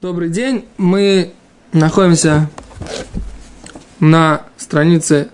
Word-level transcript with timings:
Добрый 0.00 0.28
день. 0.28 0.64
Мы 0.76 1.32
находимся 1.72 2.48
на 3.98 4.42
странице 4.56 5.28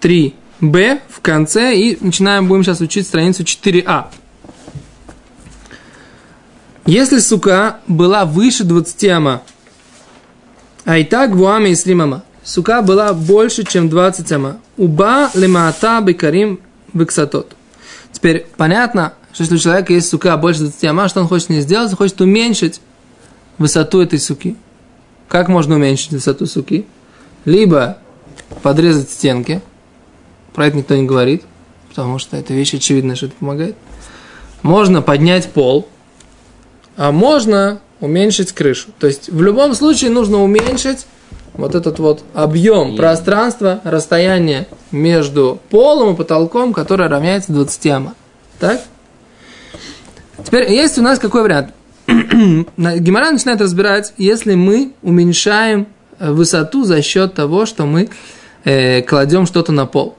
3b 0.00 1.02
в 1.10 1.20
конце 1.20 1.76
и 1.76 2.02
начинаем, 2.02 2.48
будем 2.48 2.64
сейчас 2.64 2.80
учить 2.80 3.06
страницу 3.06 3.42
4а. 3.42 4.06
Если 6.86 7.18
сука 7.18 7.80
была 7.88 8.24
выше 8.24 8.64
20 8.64 9.04
ама, 9.10 9.42
а 10.86 10.96
и 10.96 11.04
так 11.04 11.36
гуами 11.36 11.68
и 11.68 11.74
сримама, 11.74 12.24
сука 12.42 12.80
была 12.80 13.12
больше, 13.12 13.64
чем 13.64 13.90
20 13.90 14.32
ама, 14.32 14.60
уба 14.78 15.30
лемаата 15.34 16.00
бекарим 16.00 16.58
бексатот. 16.94 17.54
Теперь 18.12 18.46
понятно, 18.56 19.12
что 19.32 19.42
если 19.42 19.56
у 19.56 19.58
человека 19.58 19.92
есть 19.92 20.08
сука 20.08 20.36
больше 20.36 20.60
20 20.60 20.84
ама, 20.84 21.08
что 21.08 21.20
он 21.20 21.28
хочет 21.28 21.50
не 21.50 21.60
сделать? 21.60 21.90
Он 21.90 21.96
хочет 21.96 22.20
уменьшить 22.20 22.80
высоту 23.58 24.00
этой 24.00 24.18
суки. 24.18 24.56
Как 25.28 25.48
можно 25.48 25.76
уменьшить 25.76 26.12
высоту 26.12 26.46
суки? 26.46 26.86
Либо 27.44 27.98
подрезать 28.62 29.10
стенки. 29.10 29.60
Про 30.54 30.66
это 30.66 30.78
никто 30.78 30.96
не 30.96 31.04
говорит, 31.04 31.42
потому 31.88 32.18
что 32.18 32.36
это 32.36 32.54
вещь 32.54 32.74
очевидная, 32.74 33.16
что 33.16 33.26
это 33.26 33.36
помогает. 33.38 33.76
Можно 34.62 35.02
поднять 35.02 35.52
пол, 35.52 35.88
а 36.96 37.12
можно 37.12 37.80
уменьшить 38.00 38.52
крышу. 38.52 38.88
То 38.98 39.06
есть 39.06 39.28
в 39.28 39.42
любом 39.42 39.74
случае 39.74 40.10
нужно 40.10 40.42
уменьшить 40.42 41.06
вот 41.54 41.74
этот 41.74 41.98
вот 41.98 42.22
объем 42.34 42.96
пространства, 42.96 43.80
расстояние 43.84 44.66
между 44.90 45.60
полом 45.70 46.14
и 46.14 46.16
потолком, 46.16 46.72
которое 46.72 47.08
равняется 47.08 47.52
20 47.52 47.86
ама. 47.88 48.14
Так? 48.58 48.82
Теперь 50.44 50.70
есть 50.70 50.98
у 50.98 51.02
нас 51.02 51.18
какой 51.18 51.42
вариант? 51.42 51.74
Гимара 52.06 53.30
начинает 53.30 53.60
разбирать, 53.60 54.14
если 54.16 54.54
мы 54.54 54.92
уменьшаем 55.02 55.88
э, 56.18 56.30
высоту 56.30 56.84
за 56.84 57.02
счет 57.02 57.34
того, 57.34 57.66
что 57.66 57.86
мы 57.86 58.08
э, 58.64 59.02
кладем 59.02 59.46
что-то 59.46 59.72
на 59.72 59.86
пол. 59.86 60.16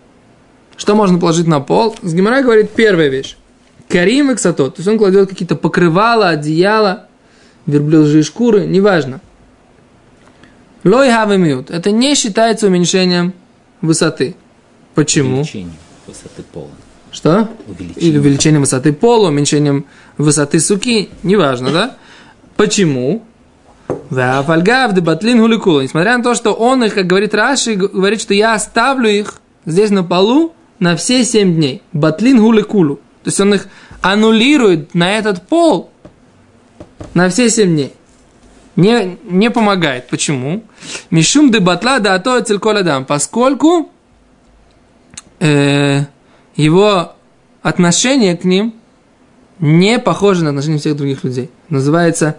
Что 0.78 0.96
можно 0.96 1.20
положить 1.20 1.48
на 1.48 1.60
пол? 1.60 1.96
С 2.02 2.14
Гимара 2.14 2.42
говорит 2.42 2.72
первая 2.72 3.08
вещь. 3.10 3.38
Карим 3.88 4.32
эксатот. 4.32 4.76
То 4.76 4.80
есть 4.82 4.88
он 4.88 4.98
кладет 4.98 5.30
какие-то 5.30 5.56
покрывала, 5.56 6.30
одеяла, 6.30 7.08
верблюжьи 7.66 8.22
шкуры, 8.22 8.66
неважно. 8.66 9.22
Лой 10.84 11.12
хавемиют. 11.12 11.72
Это 11.72 11.92
не 11.92 12.16
считается 12.16 12.68
уменьшением 12.68 13.34
высоты. 13.82 14.36
Почему? 14.96 15.38
Увеличение 15.38 15.74
высоты 16.08 16.44
пола. 16.44 16.70
Что? 17.12 17.50
Увеличение. 17.68 18.10
Или 18.10 18.18
увеличением 18.18 18.62
высоты 18.62 18.94
пола, 18.94 19.30
уменьшением 19.30 19.86
высоты 20.18 20.60
суки, 20.60 21.10
неважно, 21.24 21.72
да? 21.72 21.98
Почему? 22.56 23.24
Батлин 25.02 25.40
гуликула. 25.40 25.82
Несмотря 25.82 26.18
на 26.18 26.24
то, 26.24 26.36
что 26.36 26.54
он 26.54 26.84
их, 26.84 26.94
как 26.94 27.08
говорит 27.08 27.34
Раши, 27.34 27.76
говорит, 27.76 28.22
что 28.22 28.34
я 28.34 28.54
оставлю 28.54 29.10
их 29.10 29.36
здесь 29.66 29.90
на 29.90 30.04
полу 30.04 30.54
на 30.80 30.96
все 30.96 31.24
семь 31.24 31.56
дней. 31.56 31.82
Батлин 31.94 32.40
гуликулу. 32.40 32.96
То 32.96 33.28
есть 33.28 33.40
он 33.40 33.54
их 33.54 33.68
аннулирует 34.02 34.94
на 34.96 35.12
этот 35.18 35.48
пол 35.48 35.90
на 37.14 37.30
все 37.30 37.50
семь 37.50 37.76
дней. 37.76 37.94
Не, 38.76 39.18
не 39.24 39.50
помогает. 39.50 40.08
Почему? 40.08 40.64
Мишум 41.10 41.52
де 41.52 41.60
батла 41.60 42.00
да 42.00 42.18
то 42.20 42.40
цельколадам. 42.40 43.06
Поскольку 43.06 43.92
э, 45.40 46.04
его 46.60 47.14
отношение 47.62 48.36
к 48.36 48.44
ним 48.44 48.74
не 49.60 49.98
похоже 49.98 50.44
на 50.44 50.50
отношение 50.50 50.80
всех 50.80 50.98
других 50.98 51.24
людей. 51.24 51.50
Называется 51.70 52.36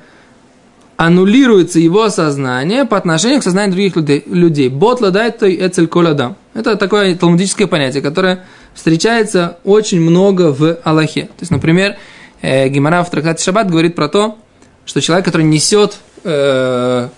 аннулируется 0.98 1.78
его 1.78 2.10
сознание 2.10 2.84
по 2.84 2.98
отношению 2.98 3.40
к 3.40 3.44
сознанию 3.44 3.72
других 3.72 3.96
людей. 3.96 4.22
людей. 4.26 4.68
Бот 4.68 5.00
ладает 5.00 5.38
той 5.38 5.56
эцель 5.56 5.86
коладам. 5.86 6.36
Это 6.52 6.76
такое 6.76 7.16
талмудическое 7.16 7.66
понятие, 7.66 8.02
которое 8.02 8.44
встречается 8.74 9.56
очень 9.64 10.02
много 10.02 10.52
в 10.52 10.78
Аллахе. 10.84 11.22
То 11.22 11.40
есть, 11.40 11.50
например, 11.50 11.96
э, 12.42 12.68
Гимара 12.68 13.02
в 13.02 13.10
трактате 13.10 13.42
Шаббат 13.42 13.70
говорит 13.70 13.94
про 13.94 14.08
то, 14.08 14.36
что 14.84 15.00
человек, 15.00 15.24
который 15.24 15.46
несет 15.46 15.96
э, 16.24 17.08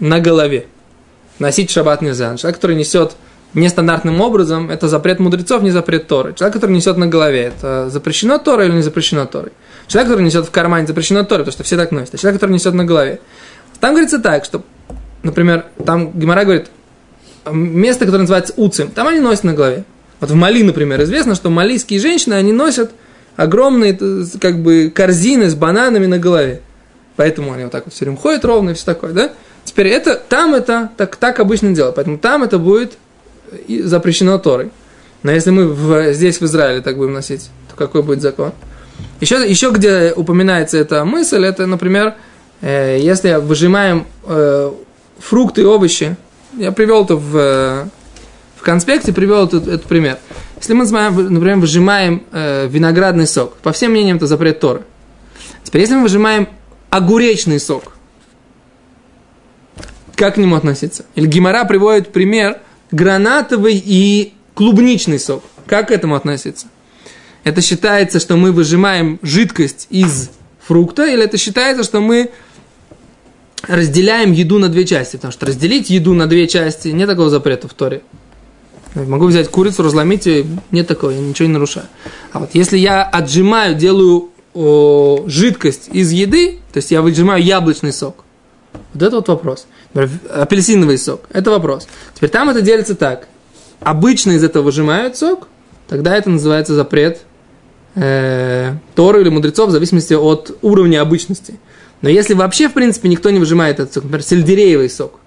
на 0.00 0.20
голове, 0.20 0.66
носить 1.38 1.70
шаббат 1.70 2.02
нельзя. 2.02 2.36
Человек, 2.36 2.56
который 2.56 2.74
несет 2.74 3.12
нестандартным 3.54 4.20
образом, 4.20 4.70
это 4.70 4.88
запрет 4.88 5.20
мудрецов, 5.20 5.62
не 5.62 5.70
запрет 5.70 6.06
Торы. 6.06 6.34
Человек, 6.34 6.54
который 6.54 6.72
несет 6.72 6.96
на 6.96 7.06
голове, 7.06 7.52
это 7.56 7.88
запрещено 7.90 8.38
Торой 8.38 8.66
или 8.66 8.74
не 8.74 8.82
запрещено 8.82 9.26
Торой? 9.26 9.52
Человек, 9.86 10.10
который 10.10 10.24
несет 10.24 10.46
в 10.46 10.50
кармане, 10.50 10.86
запрещено 10.86 11.24
Торой, 11.24 11.44
потому 11.44 11.52
что 11.52 11.62
все 11.62 11.76
так 11.76 11.90
носят. 11.90 12.14
А 12.14 12.18
человек, 12.18 12.40
который 12.40 12.52
несет 12.52 12.74
на 12.74 12.84
голове. 12.84 13.20
Там 13.80 13.92
говорится 13.92 14.18
так, 14.18 14.44
что, 14.44 14.62
например, 15.22 15.66
там 15.84 16.12
Гимара 16.12 16.44
говорит, 16.44 16.66
место, 17.50 18.04
которое 18.04 18.22
называется 18.22 18.52
Уцим, 18.56 18.90
там 18.90 19.06
они 19.08 19.20
носят 19.20 19.44
на 19.44 19.54
голове. 19.54 19.84
Вот 20.20 20.30
в 20.30 20.34
Мали, 20.34 20.62
например, 20.62 21.02
известно, 21.02 21.34
что 21.34 21.48
малийские 21.48 22.00
женщины, 22.00 22.34
они 22.34 22.52
носят 22.52 22.90
огромные 23.36 23.96
как 24.40 24.60
бы 24.62 24.92
корзины 24.94 25.48
с 25.48 25.54
бананами 25.54 26.06
на 26.06 26.18
голове. 26.18 26.60
Поэтому 27.16 27.52
они 27.52 27.64
вот 27.64 27.72
так 27.72 27.84
вот 27.84 27.94
все 27.94 28.04
время 28.04 28.18
ходят 28.18 28.44
ровно 28.44 28.70
и 28.70 28.74
все 28.74 28.84
такое, 28.84 29.12
да? 29.12 29.32
Теперь 29.64 29.88
это, 29.88 30.16
там 30.16 30.54
это 30.54 30.90
так, 30.96 31.16
так 31.16 31.40
обычно 31.40 31.72
делают. 31.72 31.96
Поэтому 31.96 32.18
там 32.18 32.42
это 32.42 32.58
будет 32.58 32.94
запрещено 33.84 34.38
Торой. 34.38 34.70
Но 35.22 35.32
если 35.32 35.50
мы 35.50 35.68
в, 35.68 36.12
здесь, 36.12 36.40
в 36.40 36.44
Израиле, 36.44 36.80
так 36.80 36.96
будем 36.96 37.12
носить, 37.12 37.50
то 37.70 37.76
какой 37.76 38.02
будет 38.02 38.22
закон? 38.22 38.52
Еще, 39.20 39.48
еще 39.48 39.70
где 39.70 40.12
упоминается 40.14 40.78
эта 40.78 41.04
мысль, 41.04 41.44
это, 41.44 41.66
например, 41.66 42.14
э, 42.60 42.98
если 43.00 43.34
выжимаем 43.34 44.06
э, 44.24 44.72
фрукты 45.18 45.62
и 45.62 45.64
овощи, 45.64 46.16
я 46.56 46.72
привел 46.72 47.04
это 47.04 47.16
в, 47.16 47.88
в 48.56 48.62
конспекте, 48.62 49.12
привел 49.12 49.46
этот, 49.46 49.66
этот 49.66 49.84
пример. 49.84 50.18
Если 50.56 50.72
мы, 50.72 50.84
например, 50.84 51.56
выжимаем 51.56 52.24
э, 52.32 52.66
виноградный 52.68 53.26
сок, 53.26 53.56
по 53.56 53.72
всем 53.72 53.92
мнениям 53.92 54.16
это 54.16 54.26
запрет 54.26 54.60
Торы. 54.60 54.82
Теперь, 55.64 55.82
если 55.82 55.94
мы 55.96 56.02
выжимаем 56.02 56.48
огуречный 56.90 57.60
сок, 57.60 57.92
как 60.14 60.34
к 60.34 60.36
нему 60.38 60.56
относиться? 60.56 61.04
Или 61.14 61.26
Гимара 61.26 61.64
приводит 61.64 62.12
пример 62.12 62.58
гранатовый 62.90 63.82
и 63.84 64.32
клубничный 64.54 65.18
сок. 65.18 65.42
Как 65.66 65.88
к 65.88 65.90
этому 65.90 66.14
относиться? 66.14 66.66
Это 67.44 67.60
считается, 67.60 68.20
что 68.20 68.36
мы 68.36 68.52
выжимаем 68.52 69.18
жидкость 69.22 69.86
из 69.90 70.30
фрукта, 70.60 71.06
или 71.06 71.24
это 71.24 71.38
считается, 71.38 71.84
что 71.84 72.00
мы 72.00 72.30
разделяем 73.66 74.32
еду 74.32 74.58
на 74.58 74.68
две 74.68 74.84
части? 74.84 75.16
Потому 75.16 75.32
что 75.32 75.46
разделить 75.46 75.90
еду 75.90 76.14
на 76.14 76.26
две 76.26 76.46
части, 76.46 76.88
нет 76.88 77.08
такого 77.08 77.30
запрета 77.30 77.68
в 77.68 77.74
Торе. 77.74 78.02
Могу 78.94 79.26
взять 79.26 79.48
курицу, 79.48 79.82
разломить 79.82 80.26
ее, 80.26 80.46
нет 80.70 80.86
такого, 80.86 81.10
я 81.10 81.20
ничего 81.20 81.46
не 81.46 81.52
нарушаю. 81.52 81.86
А 82.32 82.40
вот 82.40 82.50
если 82.54 82.78
я 82.78 83.02
отжимаю, 83.02 83.74
делаю 83.74 84.30
о, 84.54 85.24
жидкость 85.26 85.88
из 85.92 86.10
еды, 86.10 86.58
то 86.72 86.78
есть 86.78 86.90
я 86.90 87.02
выжимаю 87.02 87.42
яблочный 87.42 87.92
сок, 87.92 88.24
вот 88.94 89.02
это 89.02 89.16
вот 89.16 89.28
вопрос. 89.28 89.66
Апельсиновый 89.94 90.98
сок, 90.98 91.22
это 91.32 91.50
вопрос. 91.50 91.88
Теперь 92.14 92.30
там 92.30 92.50
это 92.50 92.60
делится 92.60 92.94
так. 92.94 93.26
Обычно 93.80 94.32
из 94.32 94.44
этого 94.44 94.64
выжимают 94.64 95.16
сок, 95.16 95.48
тогда 95.88 96.16
это 96.16 96.30
называется 96.30 96.74
запрет 96.74 97.20
э, 97.94 98.74
Торы 98.94 99.22
или 99.22 99.28
мудрецов 99.28 99.68
в 99.68 99.72
зависимости 99.72 100.14
от 100.14 100.58
уровня 100.62 101.00
обычности. 101.00 101.58
Но 102.02 102.08
если 102.08 102.34
вообще, 102.34 102.68
в 102.68 102.74
принципе, 102.74 103.08
никто 103.08 103.30
не 103.30 103.38
выжимает 103.38 103.80
этот 103.80 103.94
сок, 103.94 104.04
например, 104.04 104.22
сельдереевый 104.22 104.90
сок, 104.90 105.20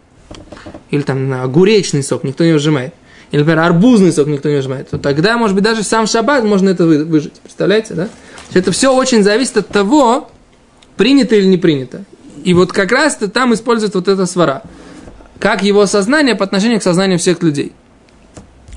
или 0.89 1.01
там 1.01 1.33
огуречный 1.33 2.03
сок 2.03 2.23
никто 2.23 2.43
не 2.43 2.53
выжимает, 2.53 2.93
или, 3.31 3.39
например, 3.39 3.59
арбузный 3.59 4.11
сок 4.11 4.27
никто 4.27 4.49
не 4.49 4.55
выжимает, 4.55 4.89
то 4.89 4.97
тогда, 4.97 5.37
может 5.37 5.55
быть, 5.55 5.63
даже 5.63 5.83
сам 5.83 6.05
шаббат 6.07 6.43
можно 6.43 6.69
это 6.69 6.85
выжить. 6.85 7.33
Представляете, 7.41 7.93
да? 7.93 8.09
Это 8.53 8.71
все 8.71 8.93
очень 8.93 9.23
зависит 9.23 9.57
от 9.57 9.67
того, 9.69 10.29
принято 10.97 11.35
или 11.35 11.45
не 11.45 11.57
принято. 11.57 12.03
И 12.43 12.53
вот 12.53 12.71
как 12.71 12.91
раз 12.91 13.17
-то 13.19 13.27
там 13.27 13.53
использует 13.53 13.95
вот 13.95 14.07
эта 14.07 14.25
свара. 14.25 14.63
Как 15.39 15.63
его 15.63 15.85
сознание 15.85 16.35
по 16.35 16.43
отношению 16.43 16.79
к 16.79 16.83
сознанию 16.83 17.19
всех 17.19 17.41
людей. 17.41 17.73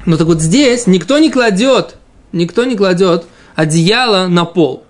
Но 0.06 0.16
так 0.16 0.26
вот 0.26 0.40
здесь 0.40 0.86
никто 0.86 1.18
не 1.18 1.30
кладет, 1.30 1.96
никто 2.32 2.64
не 2.64 2.76
кладет 2.76 3.24
одеяло 3.54 4.26
на 4.28 4.44
пол. 4.44 4.84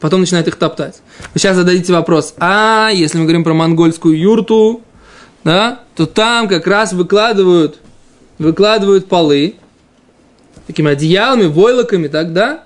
Потом 0.00 0.20
начинает 0.20 0.48
их 0.48 0.56
топтать. 0.56 1.00
Вы 1.32 1.40
сейчас 1.40 1.56
зададите 1.56 1.92
вопрос, 1.92 2.34
а 2.38 2.90
если 2.92 3.18
мы 3.18 3.24
говорим 3.24 3.44
про 3.44 3.54
монгольскую 3.54 4.18
юрту, 4.18 4.82
да, 5.44 5.80
то 5.94 6.06
там 6.06 6.48
как 6.48 6.66
раз 6.66 6.92
выкладывают, 6.92 7.78
выкладывают 8.38 9.08
полы 9.08 9.56
такими 10.66 10.90
одеялами, 10.90 11.46
войлоками, 11.46 12.08
так, 12.08 12.32
да? 12.32 12.64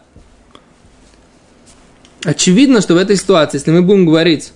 Очевидно, 2.25 2.81
что 2.81 2.95
в 2.95 2.99
этой 2.99 3.17
ситуации, 3.17 3.59
если 3.59 3.71
мы 3.71 3.83
будем 3.83 4.07
говорить 4.07 4.53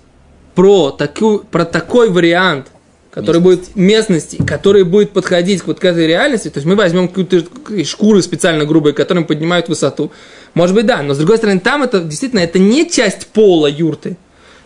про, 0.61 0.91
такую, 0.91 1.39
про 1.39 1.65
такой 1.65 2.11
вариант, 2.11 2.67
который 3.11 3.41
Местность. 3.41 3.73
будет 3.73 3.77
местности, 3.77 4.37
который 4.47 4.85
будет 4.85 5.11
подходить 5.13 5.67
вот 5.67 5.81
к 5.81 5.85
этой 5.87 6.07
реальности, 6.07 6.51
то 6.51 6.59
есть 6.59 6.67
мы 6.67 6.77
возьмем 6.77 7.09
какую-то 7.09 7.47
шкуры 7.87 8.21
специально 8.21 8.67
грубые, 8.67 8.93
которые 8.93 9.25
поднимают 9.25 9.71
высоту, 9.71 10.13
может 10.53 10.77
быть, 10.77 10.85
да, 10.85 11.03
но 11.03 11.15
с 11.15 11.17
другой 11.17 11.39
стороны, 11.39 11.61
там 11.61 11.83
это 11.83 12.01
действительно 12.01 12.41
это 12.41 12.59
не 12.59 12.91
часть 12.91 13.29
пола 13.29 13.69
юрты, 13.69 14.19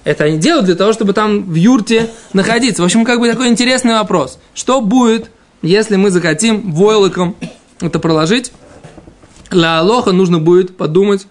Это 0.03 0.25
они 0.25 0.39
делают 0.39 0.67
для 0.67 0.75
того, 0.75 0.93
чтобы 0.93 1.13
там 1.13 1.45
в 1.45 1.55
юрте 1.55 2.11
находиться. 2.33 2.83
В 2.83 2.87
общем, 2.87 3.05
как 3.05 3.21
бы 3.21 3.31
такой 3.31 3.47
интересный 3.47 3.93
вопрос. 3.93 4.41
Что 4.53 4.81
будет, 4.81 5.31
если 5.63 5.95
мы 5.95 6.11
захотим 6.11 6.73
войлоком 6.73 7.37
это 7.81 8.01
проложить? 8.01 8.51
Ла 9.53 9.79
Алоха 9.79 10.11
нужно 10.11 10.41
будет 10.41 10.77
подумать 10.77 11.29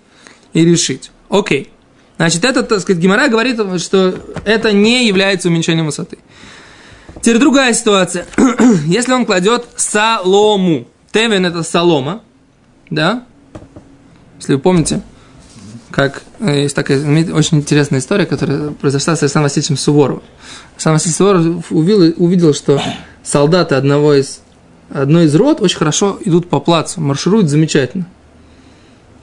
и 0.54 0.64
решить. 0.64 1.12
Окей. 1.28 1.73
Значит, 2.18 2.46
это, 2.46 2.64
так 2.64 2.80
сказать, 2.80 3.02
Гимара 3.02 3.28
говорит, 3.28 3.60
что 3.82 4.16
это 4.46 4.72
не 4.72 5.08
является 5.08 5.50
уменьшением 5.50 5.88
высоты. 5.88 6.20
Теперь 7.22 7.40
другая 7.40 7.74
ситуация. 7.74 8.26
Если 8.86 9.14
он 9.14 9.26
кладет 9.26 9.66
солому. 9.76 10.88
Тевен 11.12 11.46
это 11.46 11.64
солома. 11.64 12.22
Да? 12.90 13.24
Если 14.40 14.56
вы 14.56 14.60
помните, 14.60 15.02
как 15.90 16.24
э, 16.40 16.64
есть 16.64 16.76
такая 16.76 17.00
очень 17.34 17.60
интересная 17.60 18.00
история, 18.00 18.26
которая 18.26 18.72
произошла 18.72 19.16
с 19.16 19.22
Александром 19.22 19.44
Васильевичем 19.44 19.78
Суворовым. 19.78 20.24
Александр 20.74 20.96
Васильевич 20.96 21.18
Суворов 21.18 21.72
увидел, 21.72 22.14
увидел, 22.18 22.54
что 22.54 22.82
солдаты 23.24 23.76
одного 23.76 24.16
из, 24.16 24.42
одной 24.90 25.26
из 25.26 25.36
рот 25.36 25.62
очень 25.62 25.78
хорошо 25.78 26.18
идут 26.26 26.50
по 26.50 26.60
плацу, 26.60 27.00
маршируют 27.00 27.48
замечательно. 27.48 28.08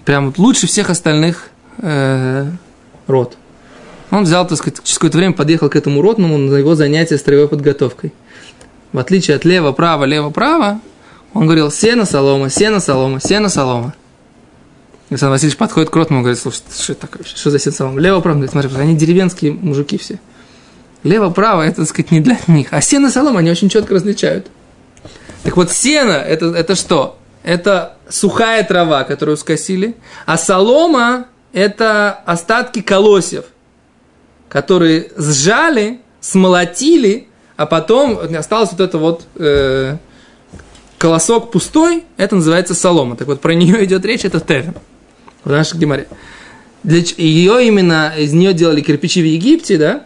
Прям 0.05 0.27
вот 0.27 0.39
лучше 0.39 0.69
всех 0.69 0.91
остальных 0.91 1.51
э, 1.79 2.51
рот. 3.07 3.37
Он 4.11 4.25
взял, 4.25 4.47
так 4.47 4.59
сказать, 4.59 4.83
через 4.83 4.99
какое-то 4.99 5.19
время 5.19 5.35
подъехал 5.35 5.69
к 5.69 5.77
этому 5.77 6.03
ротному 6.03 6.37
на 6.37 6.57
его 6.57 6.75
занятие 6.75 7.17
строевой 7.19 7.49
подготовкой. 7.49 8.13
В 8.93 8.99
отличие 8.99 9.37
от 9.37 9.45
лево-право, 9.45 10.05
лево-право, 10.05 10.81
он 11.33 11.45
говорил 11.45 11.71
сено, 11.71 12.05
солома, 12.05 12.51
сено, 12.51 12.81
солома, 12.81 13.21
сено, 13.21 13.49
солома. 13.49 13.95
Александр 15.11 15.33
Васильевич 15.33 15.57
подходит 15.57 15.91
к 15.91 15.97
ротному 15.97 16.21
и 16.21 16.25
говорит, 16.25 16.41
слушай, 16.41 16.63
что 16.77 16.95
такое? 16.95 17.23
Что 17.25 17.51
за 17.51 17.59
сено, 17.61 17.75
солома? 17.75 18.01
Лево-право, 18.01 18.47
смотри, 18.49 18.71
они 18.77 18.97
деревенские 18.97 19.53
мужики 19.53 19.97
все. 19.97 20.19
Лево-право, 21.05 21.63
это, 21.63 21.77
так 21.77 21.89
сказать, 21.89 22.11
не 22.11 22.21
для 22.21 22.37
них. 22.49 22.69
А 22.73 22.81
сено, 22.81 23.11
солома 23.11 23.39
они 23.39 23.51
очень 23.51 23.69
четко 23.69 23.95
различают. 23.95 24.49
Так 25.45 25.57
вот, 25.57 25.71
сено, 25.71 26.13
это, 26.13 26.47
это 26.47 26.75
что? 26.75 27.17
Это 27.45 27.97
сухая 28.09 28.65
трава, 28.65 29.05
которую 29.05 29.37
скосили, 29.37 29.95
а 30.27 30.37
солома– 30.37 31.27
это 31.53 32.13
остатки 32.13 32.81
колосьев– 32.83 33.45
которые 34.51 35.13
сжали, 35.17 36.01
смолотили, 36.21 37.29
а 37.57 37.65
потом 37.67 38.19
осталось 38.37 38.73
вот 38.73 38.81
это 38.81 38.99
вот 38.99 39.25
э, 39.37 39.97
колосок 40.99 41.53
пустой, 41.53 42.03
это 42.17 42.35
называется 42.35 42.75
солома. 42.75 43.17
Так 43.17 43.29
вот, 43.29 43.41
про 43.41 43.55
нее 43.55 43.83
идет 43.85 44.05
речь, 44.05 44.25
это 44.25 44.41
тевен 44.41 44.75
в 45.45 45.51
нашей 45.51 45.79
геморе. 45.79 46.09
Для, 46.83 46.99
ее 46.99 47.67
именно, 47.67 48.13
из 48.19 48.33
нее 48.33 48.53
делали 48.53 48.81
кирпичи 48.81 49.23
в 49.23 49.27
Египте, 49.27 49.79
да? 49.79 50.05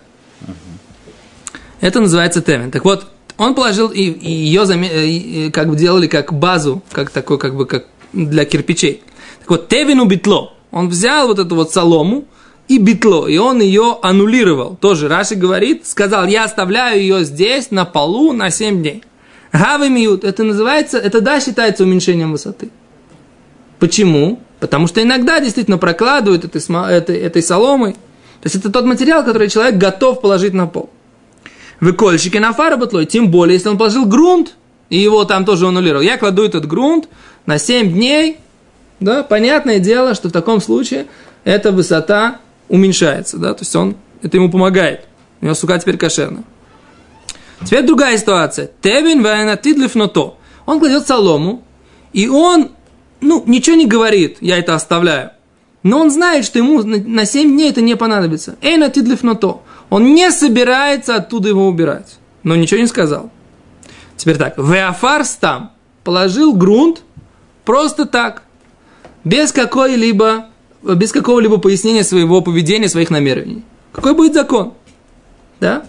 Это 1.81 2.01
называется 2.01 2.43
тевен. 2.43 2.71
Так 2.71 2.85
вот, 2.85 3.07
он 3.39 3.55
положил, 3.55 3.89
и, 3.89 4.03
и 4.03 4.31
ее 4.31 4.67
заме, 4.67 5.07
и, 5.07 5.51
как 5.51 5.69
бы 5.69 5.77
делали 5.77 6.07
как 6.07 6.35
базу, 6.35 6.83
как 6.93 7.11
такой, 7.11 7.39
как 7.39 7.57
бы, 7.57 7.67
как 7.67 7.87
для 8.13 8.45
кирпичей. 8.45 9.03
Так 9.41 9.51
вот, 9.51 9.69
тевину 9.69 10.05
битло. 10.05 10.54
Он 10.75 10.89
взял 10.89 11.29
вот 11.29 11.39
эту 11.39 11.55
вот 11.55 11.71
солому, 11.71 12.25
и 12.67 12.79
битло, 12.79 13.29
и 13.29 13.39
он 13.39 13.61
ее 13.61 13.97
аннулировал. 14.03 14.77
Тоже 14.77 15.07
Раши 15.07 15.37
говорит, 15.37 15.87
сказал, 15.87 16.27
я 16.27 16.45
оставляю 16.45 17.01
ее 17.01 17.25
здесь, 17.25 17.71
на 17.71 17.85
полу, 17.85 18.33
на 18.33 18.51
7 18.51 18.83
дней. 18.83 19.05
Гавы 19.53 19.89
миют, 19.89 20.25
это 20.25 20.43
называется, 20.43 20.99
это 20.99 21.21
да, 21.21 21.39
считается 21.39 21.85
уменьшением 21.85 22.33
высоты. 22.33 22.71
Почему? 23.79 24.41
Потому 24.59 24.89
что 24.89 25.01
иногда 25.01 25.39
действительно 25.39 25.79
прокладывают 25.79 26.45
этой, 26.45 26.61
этой, 26.91 27.19
этой 27.19 27.43
соломой. 27.43 27.93
То 27.93 28.47
есть 28.47 28.57
это 28.57 28.73
тот 28.73 28.85
материал, 28.85 29.25
который 29.25 29.49
человек 29.49 29.77
готов 29.77 30.21
положить 30.21 30.55
на 30.55 30.67
пол. 30.67 30.91
Выкольщики 31.79 32.39
на 32.39 32.53
фара 32.53 32.77
батлой, 32.77 33.07
тем 33.07 33.31
более, 33.31 33.55
если 33.55 33.69
он 33.69 33.79
положил 33.79 34.07
грунт, 34.07 34.57
и 34.91 34.99
его 34.99 35.25
там 35.25 35.45
тоже 35.45 35.69
аннулировал. 35.69 36.03
Я 36.03 36.19
кладу 36.19 36.43
этот 36.43 36.67
грунт 36.67 37.09
на 37.47 37.59
7 37.59 37.93
дней, 37.93 38.39
да, 39.01 39.23
понятное 39.23 39.79
дело, 39.79 40.15
что 40.15 40.29
в 40.29 40.33
таком 40.33 40.61
случае 40.61 41.07
эта 41.45 41.73
высота 41.73 42.41
уменьшается, 42.69 43.39
да, 43.39 43.55
то 43.55 43.63
есть 43.63 43.75
он, 43.77 43.97
это 44.23 44.37
ему 44.37 44.51
помогает. 44.51 45.07
У 45.41 45.45
него 45.45 45.55
сука 45.55 45.79
теперь 45.79 45.97
кошерная. 45.97 46.45
Теперь 47.65 47.85
другая 47.85 48.17
ситуация. 48.19 48.71
Тебин 48.81 49.23
вайнатидлиф 49.23 49.93
то. 50.13 50.39
Он 50.67 50.79
кладет 50.79 51.07
солому, 51.07 51.63
и 52.13 52.29
он, 52.29 52.71
ну, 53.21 53.43
ничего 53.47 53.77
не 53.77 53.87
говорит, 53.87 54.39
я 54.41 54.59
это 54.59 54.75
оставляю. 54.75 55.31
Но 55.83 56.01
он 56.01 56.11
знает, 56.11 56.47
что 56.47 56.59
ему 56.59 56.83
на 56.83 57.27
7 57.27 57.51
дней 57.51 57.71
это 57.71 57.83
не 57.83 57.95
понадобится. 57.95 58.57
Эй, 58.63 58.79
натидлиф 58.79 59.21
то. 59.39 59.63
Он 59.91 60.15
не 60.15 60.31
собирается 60.31 61.17
оттуда 61.17 61.51
его 61.51 61.69
убирать. 61.69 62.17
Но 62.43 62.57
ничего 62.57 62.81
не 62.81 62.87
сказал. 62.87 63.31
Теперь 64.17 64.39
так. 64.39 64.57
Веафарс 64.57 65.33
там 65.33 65.73
положил 66.03 66.55
грунт 66.55 67.03
просто 67.67 68.07
так. 68.07 68.44
Без 69.25 69.53
какой-либо 69.53 70.47
без 70.85 71.13
какого-либо 71.13 71.59
пояснения 71.59 72.05
своего 72.05 72.43
поведения, 72.43 72.89
своих 72.89 73.11
намерений. 73.11 73.65
Какой 73.93 74.15
будет 74.15 74.35
закон? 74.35 74.75
Да? 75.61 75.85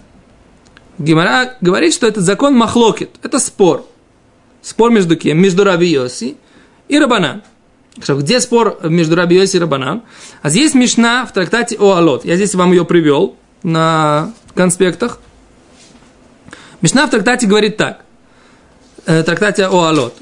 Гимара 0.98 1.56
говорит, 1.60 1.92
что 1.92 2.06
этот 2.06 2.24
закон 2.24 2.54
махлокит. 2.54 3.10
Это 3.22 3.38
спор. 3.38 3.84
Спор 4.62 4.90
между 4.90 5.16
кем? 5.16 5.38
Между 5.38 5.64
Раби 5.64 5.88
Йоси 5.88 6.36
и 6.88 6.98
Рабанан. 6.98 7.42
Где 7.96 8.40
спор 8.40 8.78
между 8.84 9.16
Раби 9.16 9.36
Йоси 9.36 9.56
и 9.56 9.60
Рабанан? 9.60 10.02
А 10.40 10.48
здесь 10.48 10.74
Мишна 10.74 11.26
в 11.26 11.32
трактате 11.32 11.76
о 11.78 11.92
Алот. 11.92 12.24
Я 12.24 12.36
здесь 12.36 12.54
вам 12.54 12.72
ее 12.72 12.84
привел 12.84 13.36
на 13.62 14.32
конспектах. 14.54 15.20
Мишна 16.80 17.06
в 17.06 17.10
трактате 17.10 17.46
говорит 17.46 17.76
так. 17.76 18.04
Э, 19.04 19.22
трактате 19.22 19.66
о 19.66 19.84
Алот. 19.84 20.14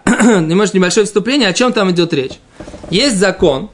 Немножко 0.06 0.76
небольшое 0.76 1.06
вступление, 1.06 1.48
о 1.48 1.52
чем 1.52 1.72
там 1.72 1.90
идет 1.90 2.12
речь. 2.12 2.38
Есть 2.90 3.18
закон, 3.18 3.70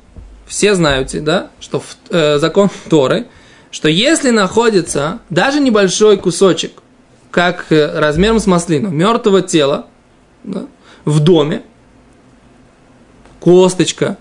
все 0.47 0.75
знаете, 0.75 1.21
да, 1.21 1.51
что 1.61 1.83
э, 2.11 2.39
закон 2.39 2.71
Торы, 2.91 3.27
что 3.71 3.89
если 3.89 4.31
находится 4.31 5.21
даже 5.31 5.61
небольшой 5.61 6.17
кусочек, 6.17 6.73
как 7.31 7.67
э, 7.71 7.99
размером 7.99 8.39
с 8.39 8.47
маслину, 8.47 8.91
мертвого 8.91 9.43
тела 9.43 9.87
да, 10.45 10.67
в 11.05 11.21
доме, 11.21 11.63
косточка, 13.41 14.17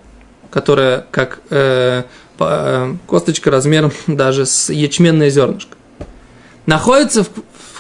которая 0.50 1.06
как 1.12 1.40
э, 1.50 2.04
э, 2.40 2.96
косточка 3.08 3.52
размером 3.52 3.92
даже 4.08 4.46
с 4.46 4.72
ячменное 4.72 5.30
зернышко, 5.30 5.78
находится 6.66 7.24
в, 7.24 7.30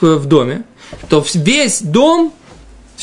в, 0.01 0.17
в 0.19 0.25
доме, 0.25 0.63
то 1.09 1.25
весь 1.33 1.81
дом 1.81 2.33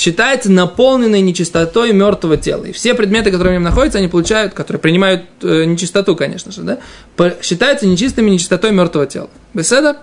считается 0.01 0.51
наполненной 0.51 1.21
нечистотой 1.21 1.93
мертвого 1.93 2.39
тела. 2.39 2.65
И 2.65 2.73
все 2.73 2.95
предметы, 2.95 3.31
которые 3.31 3.51
в 3.51 3.61
нем 3.61 3.65
находятся, 3.65 3.99
они 3.99 4.09
получают, 4.09 4.55
которые 4.55 4.81
принимают 4.81 5.25
э, 5.43 5.65
нечистоту, 5.65 6.17
конечно 6.17 6.51
же, 6.51 6.63
да, 6.63 6.79
по, 7.17 7.35
считаются 7.43 7.87
нечистыми 7.87 8.31
нечистотой 8.31 8.71
мертвого 8.73 9.07
тела. 9.07 9.29
Беседа? 9.53 9.99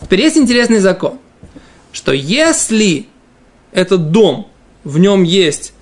Теперь 0.00 0.22
есть 0.22 0.36
интересный 0.36 0.80
закон, 0.80 1.20
что 1.92 2.12
если 2.12 3.06
этот 3.70 4.10
дом, 4.10 4.50
в 4.82 4.98
нем 4.98 5.22
есть 5.22 5.74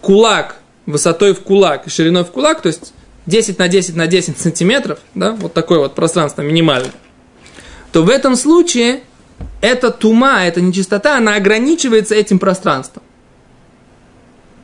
кулак 0.00 0.60
высотой 0.86 1.34
в 1.34 1.40
кулак 1.40 1.88
и 1.88 1.90
шириной 1.90 2.22
в 2.22 2.30
кулак, 2.30 2.62
то 2.62 2.68
есть 2.68 2.92
10 3.26 3.58
на 3.58 3.66
10 3.66 3.96
на 3.96 4.06
10 4.06 4.38
сантиметров, 4.38 5.00
да, 5.16 5.32
вот 5.32 5.52
такое 5.52 5.80
вот 5.80 5.96
пространство 5.96 6.42
минимальное, 6.42 6.92
то 7.90 8.04
в 8.04 8.08
этом 8.08 8.36
случае 8.36 9.00
эта 9.60 9.90
тума, 9.90 10.44
эта 10.44 10.60
нечистота, 10.60 11.16
она 11.16 11.34
ограничивается 11.34 12.14
этим 12.14 12.38
пространством. 12.38 13.02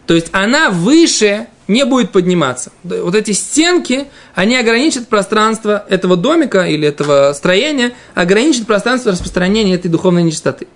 То 0.07 0.15
есть 0.15 0.29
она 0.33 0.71
выше 0.71 1.49
не 1.69 1.85
будет 1.85 2.13
подниматься. 2.13 2.71
Вот 2.85 3.15
эти 3.15 3.33
стенки, 3.33 4.07
они 4.35 4.57
ограничат 4.57 5.09
пространство 5.09 5.85
этого 5.89 6.17
домика 6.17 6.63
или 6.63 6.87
этого 6.87 7.33
строения, 7.33 7.93
ограничат 8.15 8.67
пространство 8.67 9.13
распространения 9.13 9.75
этой 9.75 9.89
духовной 9.91 10.23
нечистоты. 10.23 10.69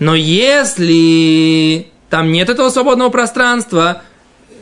Но 0.00 0.14
если 0.16 1.92
там 2.10 2.32
нет 2.32 2.48
этого 2.48 2.68
свободного 2.70 3.10
пространства, 3.10 4.02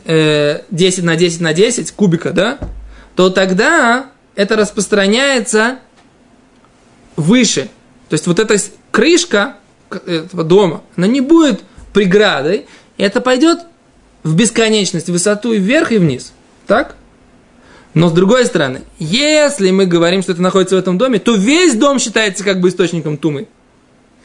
10 0.05 1.03
на 1.03 1.15
10 1.15 1.41
на 1.41 1.53
10 1.53 1.91
кубика, 1.91 2.31
да, 2.31 2.59
то 3.15 3.29
тогда 3.29 4.11
это 4.35 4.55
распространяется 4.55 5.79
выше– 7.15 7.69
то 8.11 8.15
есть 8.15 8.27
вот 8.27 8.39
эта 8.39 8.57
крышка 8.91 9.55
этого 9.89 10.43
дома, 10.43 10.81
она 10.97 11.07
не 11.07 11.21
будет 11.21 11.61
преградой, 11.93 12.65
и 12.97 13.03
это 13.03 13.21
пойдет 13.21 13.59
в 14.23 14.35
бесконечность, 14.35 15.07
в 15.07 15.13
высоту 15.13 15.53
и 15.53 15.59
вверх, 15.59 15.93
и 15.93 15.97
вниз. 15.97 16.33
Так? 16.67 16.95
Но 17.93 18.09
с 18.09 18.11
другой 18.11 18.45
стороны, 18.45 18.81
если 18.99 19.71
мы 19.71 19.85
говорим, 19.85 20.23
что 20.23 20.33
это 20.33 20.41
находится 20.41 20.75
в 20.75 20.79
этом 20.79 20.97
доме, 20.97 21.19
то 21.19 21.35
весь 21.35 21.75
дом 21.75 21.99
считается 21.99 22.43
как 22.43 22.59
бы 22.59 22.67
источником 22.67 23.15
тумы, 23.15 23.47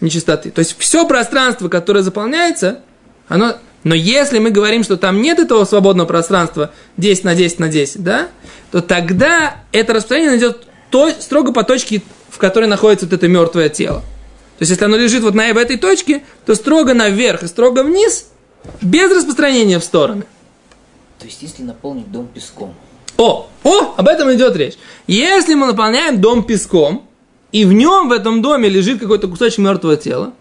нечистоты. 0.00 0.50
То 0.50 0.59
есть 0.59 0.75
все 0.81 1.07
пространство, 1.07 1.69
которое 1.69 2.02
заполняется, 2.02 2.81
оно 3.28 3.55
Но 3.87 3.95
если 3.95 4.40
мы 4.40 4.50
говорим, 4.50 4.83
что 4.83 4.97
там 4.97 5.23
нет 5.23 5.38
этого 5.38 5.64
свободного 5.64 6.09
пространства 6.09 6.73
10 6.97 7.23
на 7.23 7.37
10 7.37 7.61
на 7.61 7.69
10, 7.69 8.02
да, 8.02 8.31
то 8.73 8.81
тогда 8.81 9.59
это 9.71 9.93
распространение 9.93 10.38
идет 10.38 10.66
то, 10.90 11.09
строго 11.11 11.52
по 11.52 11.62
точке, 11.62 12.02
в 12.37 12.38
которой 12.38 12.66
находится 12.66 13.07
вот 13.07 13.14
это 13.14 13.28
мертвое 13.28 13.71
тело. 13.71 14.00
То 14.59 14.62
есть, 14.62 14.71
если 14.71 14.85
оно 14.85 14.99
лежит 14.99 15.23
вот 15.23 15.35
на 15.35 15.49
этой 15.49 15.78
точке, 15.78 16.23
то 16.45 16.55
строго 16.55 16.93
наверх 16.93 17.43
и 17.43 17.47
строго 17.47 17.83
вниз, 17.83 18.26
без 18.83 19.11
распространения 19.11 19.78
в 19.78 19.85
стороны. 19.85 20.25
То 21.19 21.25
есть, 21.25 21.40
если 21.40 21.62
наполнить 21.62 22.12
дом 22.12 22.28
песком. 22.28 22.75
О, 23.16 23.49
о, 23.64 23.95
об 23.97 24.07
этом 24.07 24.31
идет 24.35 24.55
речь. 24.55 24.75
Если 25.07 25.55
мы 25.55 25.66
наполняем 25.66 26.21
дом 26.21 26.43
песком, 26.43 27.09
и 27.52 27.64
в 27.64 27.73
нем, 27.73 28.11
в 28.11 28.12
этом 28.12 28.43
доме, 28.43 28.69
лежит 28.69 29.00
какой-то 29.00 29.28
кусочек 29.28 29.59
мертвого 29.59 29.97
тела, 29.97 30.35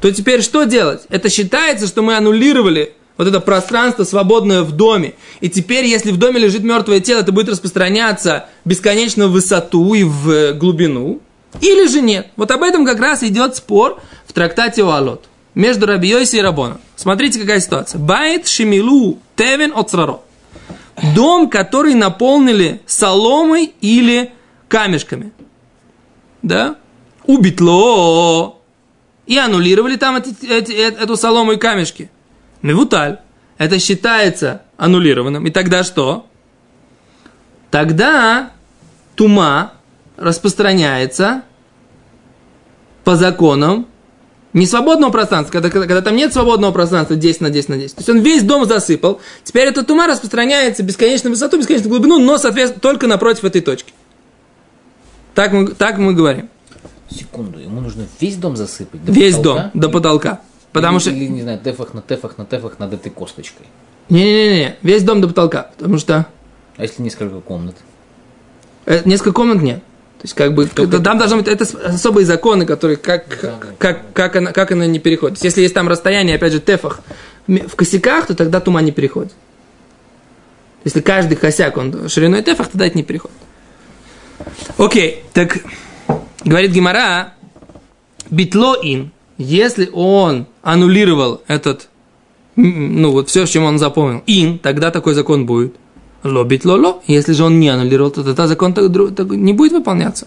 то 0.00 0.12
теперь 0.12 0.40
что 0.40 0.62
делать? 0.62 1.02
Это 1.08 1.28
считается, 1.28 1.88
что 1.88 2.02
мы 2.02 2.16
аннулировали 2.16 2.94
вот 3.16 3.26
это 3.26 3.40
пространство, 3.40 4.04
свободное 4.04 4.62
в 4.62 4.70
доме. 4.70 5.14
И 5.40 5.48
теперь, 5.48 5.84
если 5.84 6.12
в 6.12 6.16
доме 6.16 6.38
лежит 6.38 6.62
мертвое 6.62 7.00
тело, 7.00 7.20
это 7.20 7.32
будет 7.32 7.48
распространяться 7.48 8.46
бесконечно 8.64 9.26
в 9.26 9.32
высоту 9.32 9.94
и 9.94 10.04
в 10.04 10.52
глубину. 10.52 11.20
Или 11.60 11.88
же 11.88 12.00
нет. 12.00 12.28
Вот 12.36 12.50
об 12.50 12.62
этом 12.62 12.84
как 12.86 13.00
раз 13.00 13.22
идет 13.22 13.56
спор 13.56 14.00
в 14.26 14.32
трактате 14.32 14.84
Уалот 14.84 15.26
между 15.54 15.86
Рабиойси 15.86 16.36
и 16.36 16.40
Рабоном. 16.40 16.80
Смотрите, 16.96 17.40
какая 17.40 17.60
ситуация. 17.60 17.98
Байт 17.98 18.46
шимилу 18.46 19.18
тевен 19.36 19.72
оцраро. 19.74 20.20
Дом, 21.14 21.48
который 21.48 21.94
наполнили 21.94 22.80
соломой 22.86 23.74
или 23.80 24.32
камешками. 24.68 25.32
Да? 26.42 26.76
Убитло. 27.24 28.56
И 29.26 29.36
аннулировали 29.38 29.96
там 29.96 30.16
эти, 30.16 30.34
эти, 30.46 30.72
эту 30.72 31.16
солому 31.16 31.52
и 31.52 31.56
камешки. 31.56 32.10
Мевуталь. 32.62 33.20
Это 33.58 33.78
считается 33.78 34.62
аннулированным. 34.76 35.46
И 35.46 35.50
тогда 35.50 35.84
что? 35.84 36.26
Тогда 37.70 38.52
тума 39.14 39.72
распространяется 40.20 41.42
по 43.04 43.16
законам 43.16 43.86
не 44.52 44.66
свободного 44.66 45.10
пространства, 45.10 45.52
когда, 45.52 45.70
когда, 45.70 45.86
когда 45.86 46.02
там 46.02 46.16
нет 46.16 46.32
свободного 46.32 46.72
пространства 46.72 47.16
10 47.16 47.40
на 47.40 47.50
10 47.50 47.68
на 47.68 47.78
10. 47.78 47.96
То 47.96 48.00
есть 48.00 48.10
он 48.10 48.18
весь 48.18 48.42
дом 48.42 48.66
засыпал. 48.66 49.20
Теперь 49.44 49.68
эта 49.68 49.84
тума 49.84 50.06
распространяется 50.06 50.82
бесконечную 50.82 51.32
высоту, 51.32 51.58
бесконечную 51.58 51.90
глубину, 51.90 52.18
но, 52.18 52.36
соответственно, 52.36 52.80
только 52.80 53.06
напротив 53.06 53.44
этой 53.44 53.60
точки. 53.60 53.92
Так 55.34 55.52
мы, 55.52 55.68
так 55.68 55.98
мы 55.98 56.14
говорим. 56.14 56.48
Секунду, 57.08 57.58
ему 57.58 57.80
нужно 57.80 58.06
весь 58.20 58.36
дом 58.36 58.56
засыпать? 58.56 59.04
До 59.04 59.12
весь 59.12 59.36
потолка? 59.36 59.70
дом, 59.72 59.80
до 59.80 59.88
потолка. 59.88 60.40
Потому 60.72 60.96
или, 60.96 61.02
что... 61.02 61.10
Или, 61.10 61.26
не 61.26 61.42
знаю, 61.42 61.58
тефах 61.58 61.94
на 61.94 62.02
тефах 62.02 62.36
на 62.36 62.44
тефах 62.44 62.78
над 62.78 62.92
этой 62.92 63.10
косточкой. 63.10 63.66
Не-не-не, 64.08 64.76
весь 64.82 65.02
дом 65.02 65.20
до 65.20 65.28
потолка, 65.28 65.70
потому 65.78 65.98
что... 65.98 66.26
А 66.76 66.82
если 66.82 67.02
несколько 67.02 67.40
комнат? 67.40 67.76
Э, 68.86 69.02
несколько 69.04 69.32
комнат 69.32 69.62
нет. 69.62 69.82
То 70.20 70.24
есть, 70.24 70.34
как 70.34 70.52
бы, 70.52 70.66
Только... 70.66 70.98
там 70.98 71.16
должны 71.16 71.38
быть, 71.38 71.48
это 71.48 71.64
особые 71.82 72.26
законы, 72.26 72.66
которые, 72.66 72.98
как, 72.98 73.24
как, 73.78 74.12
как, 74.12 74.36
она, 74.36 74.52
как 74.52 74.70
она 74.70 74.84
не 74.84 74.98
переходит. 74.98 75.42
Если 75.42 75.62
есть 75.62 75.72
там 75.72 75.88
расстояние, 75.88 76.36
опять 76.36 76.52
же, 76.52 76.60
тефах, 76.60 77.00
в 77.46 77.74
косяках, 77.74 78.26
то 78.26 78.34
тогда 78.34 78.60
тума 78.60 78.82
не 78.82 78.92
переходит. 78.92 79.32
Если 80.84 81.00
каждый 81.00 81.36
косяк, 81.36 81.78
он 81.78 82.10
шириной 82.10 82.42
тефах, 82.42 82.68
тогда 82.68 82.86
это 82.86 82.98
не 82.98 83.02
переходит. 83.02 83.34
Окей, 84.76 85.24
так, 85.32 85.56
говорит 86.44 86.70
Гимара, 86.72 87.32
битло 88.28 88.76
ин, 88.82 89.12
если 89.38 89.88
он 89.90 90.48
аннулировал 90.60 91.40
этот, 91.46 91.88
ну 92.56 93.10
вот 93.10 93.30
все, 93.30 93.46
с 93.46 93.48
чем 93.48 93.64
он 93.64 93.78
запомнил, 93.78 94.22
ин, 94.26 94.58
тогда 94.58 94.90
такой 94.90 95.14
закон 95.14 95.46
будет. 95.46 95.76
Лобит 96.22 96.64
лоло. 96.64 97.02
Если 97.06 97.32
же 97.32 97.44
он 97.44 97.60
не 97.60 97.68
аннулировал, 97.68 98.10
то 98.10 98.22
тогда 98.22 98.46
закон 98.46 98.74
не 98.74 99.52
будет 99.52 99.72
выполняться. 99.72 100.26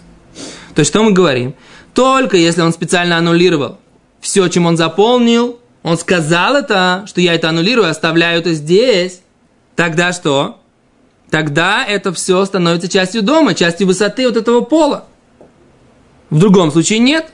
То 0.73 0.79
есть, 0.79 0.89
что 0.89 1.03
мы 1.03 1.11
говорим? 1.11 1.53
Только 1.93 2.37
если 2.37 2.61
он 2.61 2.73
специально 2.73 3.17
аннулировал 3.17 3.77
все, 4.19 4.47
чем 4.47 4.65
он 4.65 4.77
заполнил, 4.77 5.59
он 5.83 5.97
сказал 5.97 6.55
это, 6.55 7.03
что 7.07 7.21
я 7.21 7.33
это 7.33 7.49
аннулирую, 7.49 7.89
оставляю 7.89 8.39
это 8.39 8.53
здесь, 8.53 9.21
тогда 9.75 10.13
что? 10.13 10.59
Тогда 11.29 11.85
это 11.85 12.13
все 12.13 12.43
становится 12.45 12.87
частью 12.87 13.21
дома, 13.21 13.53
частью 13.53 13.87
высоты 13.87 14.25
вот 14.27 14.37
этого 14.37 14.61
пола. 14.61 15.05
В 16.29 16.39
другом 16.39 16.71
случае 16.71 16.99
нет. 16.99 17.33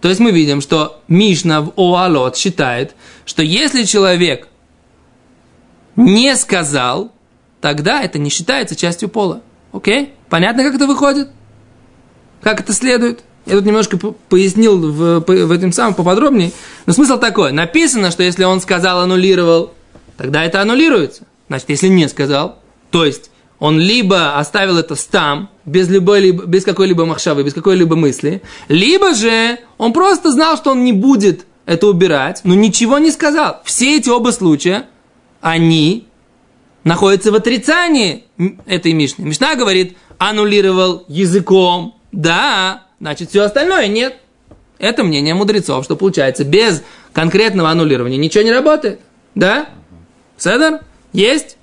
То 0.00 0.08
есть 0.08 0.20
мы 0.20 0.32
видим, 0.32 0.60
что 0.60 1.00
Мишна 1.06 1.60
в 1.60 1.72
Оалот 1.76 2.36
считает, 2.36 2.94
что 3.24 3.42
если 3.42 3.84
человек 3.84 4.48
не 5.96 6.34
сказал, 6.34 7.12
тогда 7.62 8.02
это 8.02 8.18
не 8.18 8.28
считается 8.28 8.76
частью 8.76 9.08
пола. 9.08 9.40
Окей? 9.72 10.12
Понятно, 10.28 10.64
как 10.64 10.74
это 10.74 10.86
выходит? 10.86 11.30
Как 12.42 12.60
это 12.60 12.74
следует? 12.74 13.20
Я 13.46 13.56
тут 13.56 13.64
немножко 13.64 13.96
пояснил 14.28 14.78
в, 14.78 15.20
в 15.20 15.50
этом 15.50 15.72
самом 15.72 15.94
поподробнее. 15.94 16.52
Но 16.84 16.92
смысл 16.92 17.18
такой. 17.18 17.52
Написано, 17.52 18.10
что 18.10 18.22
если 18.22 18.44
он 18.44 18.60
сказал, 18.60 19.00
аннулировал, 19.00 19.72
тогда 20.16 20.44
это 20.44 20.60
аннулируется. 20.60 21.22
Значит, 21.48 21.70
если 21.70 21.88
не 21.88 22.08
сказал, 22.08 22.58
то 22.90 23.04
есть 23.04 23.30
он 23.58 23.78
либо 23.78 24.38
оставил 24.38 24.76
это 24.76 24.96
стам, 24.96 25.48
без, 25.64 25.88
любой, 25.88 26.32
без 26.32 26.64
какой-либо 26.64 27.06
махшавы, 27.06 27.44
без 27.44 27.54
какой-либо 27.54 27.94
мысли, 27.94 28.42
либо 28.66 29.14
же 29.14 29.58
он 29.78 29.92
просто 29.92 30.32
знал, 30.32 30.56
что 30.56 30.72
он 30.72 30.82
не 30.82 30.92
будет 30.92 31.46
это 31.64 31.86
убирать, 31.86 32.40
но 32.42 32.54
ничего 32.54 32.98
не 32.98 33.12
сказал. 33.12 33.60
Все 33.64 33.98
эти 33.98 34.08
оба 34.08 34.30
случая, 34.30 34.86
они 35.40 36.08
находятся 36.84 37.32
в 37.32 37.34
отрицании 37.34 38.24
этой 38.66 38.92
Мишны. 38.92 39.24
Мишна 39.24 39.54
говорит, 39.54 39.96
аннулировал 40.18 41.04
языком, 41.08 41.98
да, 42.12 42.86
значит, 43.00 43.30
все 43.30 43.42
остальное 43.42 43.88
нет. 43.88 44.16
Это 44.78 45.04
мнение 45.04 45.34
мудрецов, 45.34 45.84
что 45.84 45.96
получается, 45.96 46.44
без 46.44 46.82
конкретного 47.12 47.70
аннулирования 47.70 48.18
ничего 48.18 48.44
не 48.44 48.52
работает. 48.52 49.00
Да? 49.34 49.68
Седер? 50.36 50.80
Есть? 51.12 51.56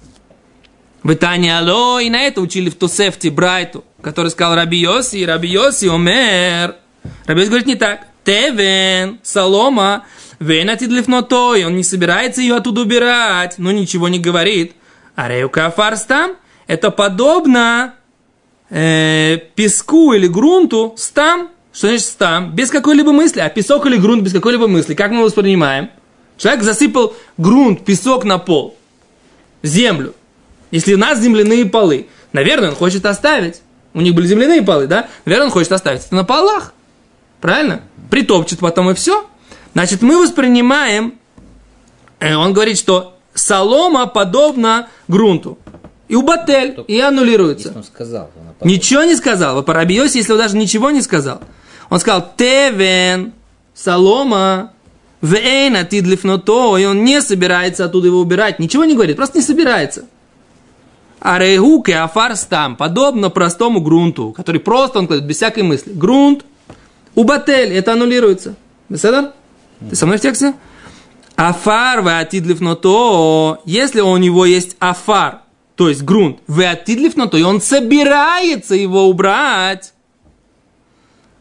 В 1.04 1.14
Итане 1.14 1.58
Алло, 1.58 2.00
и 2.00 2.10
на 2.10 2.22
это 2.22 2.42
учили 2.42 2.70
в 2.70 2.76
Тусефте 2.76 3.30
Брайту, 3.30 3.84
который 4.02 4.32
сказал 4.32 4.56
Раби 4.56 4.78
Йоси, 4.80 5.24
Раби 5.24 5.50
Йоси 5.50 5.88
Омер. 5.88 6.76
Раби 7.26 7.42
Йоси 7.42 7.50
говорит 7.50 7.68
не 7.68 7.76
так. 7.76 8.08
Тевен, 8.26 9.20
Солома, 9.24 10.06
Венатидлифното, 10.40 11.56
и 11.56 11.64
он 11.64 11.76
не 11.76 11.84
собирается 11.84 12.42
ее 12.42 12.56
оттуда 12.56 12.82
убирать, 12.82 13.56
но 13.58 13.72
ничего 13.72 14.08
не 14.08 14.20
говорит. 14.20 14.74
А 15.20 15.28
Реюка 15.28 15.70
Фарстам, 15.70 16.38
это 16.66 16.92
подобно 16.92 17.96
э, 18.70 19.38
песку 19.54 20.14
или 20.14 20.28
грунту, 20.28 20.94
стам, 20.96 21.50
что 21.74 21.88
значит 21.88 22.06
стам, 22.06 22.56
без 22.56 22.70
какой-либо 22.70 23.12
мысли, 23.12 23.42
а 23.42 23.50
песок 23.50 23.86
или 23.86 23.98
грунт 23.98 24.24
без 24.24 24.32
какой-либо 24.32 24.70
мысли, 24.70 24.94
как 24.94 25.12
мы 25.12 25.26
воспринимаем? 25.26 25.90
Человек 26.38 26.64
засыпал 26.64 27.14
грунт, 27.38 27.84
песок 27.84 28.24
на 28.24 28.38
пол, 28.38 28.78
землю. 29.62 30.16
Если 30.72 30.94
у 30.94 30.98
нас 30.98 31.20
земляные 31.20 31.66
полы, 31.66 32.08
наверное, 32.32 32.70
он 32.70 32.76
хочет 32.76 33.06
оставить. 33.06 33.62
У 33.94 34.00
них 34.00 34.16
были 34.16 34.26
земляные 34.26 34.62
полы, 34.62 34.88
да? 34.88 35.10
Наверное, 35.26 35.48
он 35.48 35.52
хочет 35.52 35.74
оставить 35.74 36.06
это 36.06 36.16
на 36.16 36.24
полах. 36.24 36.74
Правильно? 37.42 37.82
Притопчет 38.10 38.60
потом 38.60 38.90
и 38.90 38.94
все. 38.94 39.30
Значит, 39.74 40.02
мы 40.02 40.18
воспринимаем, 40.18 41.16
э, 42.22 42.36
он 42.36 42.54
говорит, 42.54 42.78
что 42.78 43.19
солома 43.50 44.06
подобна 44.06 44.90
грунту. 45.08 45.58
И 46.08 46.16
у 46.16 46.22
батель, 46.22 46.74
Только 46.74 46.92
и 46.92 47.00
аннулируется. 47.00 47.74
он 47.76 47.84
сказал. 47.84 48.30
Ничего 48.62 49.04
не 49.04 49.16
сказал. 49.16 49.56
Вы 49.56 49.64
парабьете, 49.64 50.20
если 50.20 50.34
он 50.34 50.38
даже 50.38 50.56
ничего 50.58 50.92
не 50.92 51.02
сказал. 51.02 51.40
Он 51.90 52.00
сказал, 52.00 52.32
тевен, 52.38 53.34
солома, 53.74 54.72
вейна 55.22 55.84
тидлифното, 55.84 56.78
и 56.78 56.86
он 56.86 57.04
не 57.04 57.22
собирается 57.22 57.86
оттуда 57.86 58.08
его 58.08 58.20
убирать. 58.20 58.60
Ничего 58.60 58.86
не 58.86 58.94
говорит, 58.94 59.18
просто 59.18 59.40
не 59.40 59.44
собирается. 59.44 60.06
А 61.20 61.40
рейгуке 61.40 61.98
афарстам, 61.98 62.76
подобно 62.76 63.30
простому 63.30 63.82
грунту, 63.82 64.32
который 64.32 64.62
просто 64.62 65.00
он 65.00 65.08
кладет 65.08 65.26
без 65.26 65.38
всякой 65.38 65.64
мысли. 65.64 65.92
Грунт, 65.92 66.46
у 67.16 67.24
батель, 67.24 67.74
это 67.74 67.94
аннулируется. 67.94 68.56
Беседа? 68.90 69.34
Ты 69.90 69.96
со 69.96 70.06
мной 70.06 70.18
в 70.18 70.22
тексте? 70.22 70.54
Афар 71.40 72.02
то, 72.76 73.62
если 73.64 74.02
у 74.02 74.18
него 74.18 74.46
есть 74.46 74.76
афар, 74.80 75.44
то 75.76 75.88
есть 75.88 76.04
грунт, 76.04 76.42
то, 77.28 77.38
и 77.38 77.44
он 77.44 77.62
собирается 77.62 78.76
его 78.76 79.08
убрать. 79.08 79.94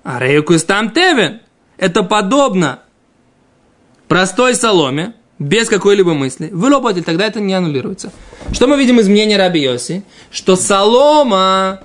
А 0.05 0.21
рейкус 0.21 0.63
там 0.63 0.93
тевен. 0.93 1.41
Это 1.79 2.05
подобно 2.05 2.79
простой 4.07 4.55
соломе, 4.55 5.15
без 5.41 5.69
какой-либо 5.69 6.15
мысли, 6.15 6.49
вылопатель, 6.53 7.03
тогда 7.03 7.27
это 7.27 7.41
не 7.41 7.55
аннулируется. 7.55 8.13
Что 8.53 8.69
мы 8.69 8.79
видим 8.79 9.01
из 9.01 9.09
мнения 9.09 9.37
Раби 9.37 9.61
Йоси? 9.63 10.05
Что 10.31 10.55
солома 10.55 11.81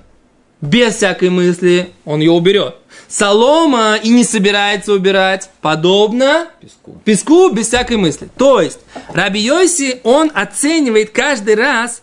без 0.61 0.97
всякой 0.97 1.31
мысли, 1.31 1.89
он 2.05 2.19
ее 2.19 2.31
уберет. 2.31 2.75
Солома 3.13 3.99
и 4.01 4.09
не 4.09 4.23
собирается 4.23 4.91
убирать, 4.91 5.51
подобно 5.61 6.47
Песку. 6.59 6.99
песку 7.05 7.49
без 7.51 7.67
всякой 7.67 7.97
мысли. 7.97 8.27
То 8.37 8.59
есть, 8.59 8.79
Раби 9.09 9.39
Йоси, 9.39 10.01
он 10.03 10.31
оценивает 10.33 11.11
каждый 11.11 11.53
раз 11.53 12.01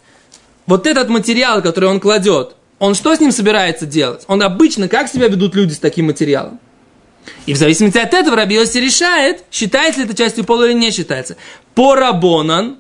вот 0.67 0.87
этот 0.87 1.09
материал, 1.09 1.63
который 1.63 1.91
он 1.91 1.99
кладет. 1.99 2.55
Он 2.79 2.95
что 2.95 3.13
с 3.13 3.19
ним 3.19 3.33
собирается 3.33 3.87
делать? 3.87 4.23
Он 4.29 4.41
обычно, 4.41 4.87
как 4.87 5.09
себя 5.09 5.27
ведут 5.27 5.57
люди 5.57 5.73
с 5.73 5.81
таким 5.81 6.07
материалом? 6.07 6.61
И 7.45 7.55
в 7.55 7.57
зависимости 7.57 7.99
от 7.99 8.15
этого 8.15 8.37
Раби 8.37 8.55
Йоси 8.55 8.79
решает, 8.79 9.43
считается 9.51 10.01
ли 10.01 10.07
это 10.07 10.17
частью 10.17 10.45
пола 10.45 10.69
или 10.69 10.75
не 10.75 10.93
считается. 10.93 11.37
По 11.75 11.97
Рабонан 11.97 12.79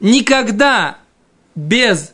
никогда 0.00 0.98
без 1.54 2.12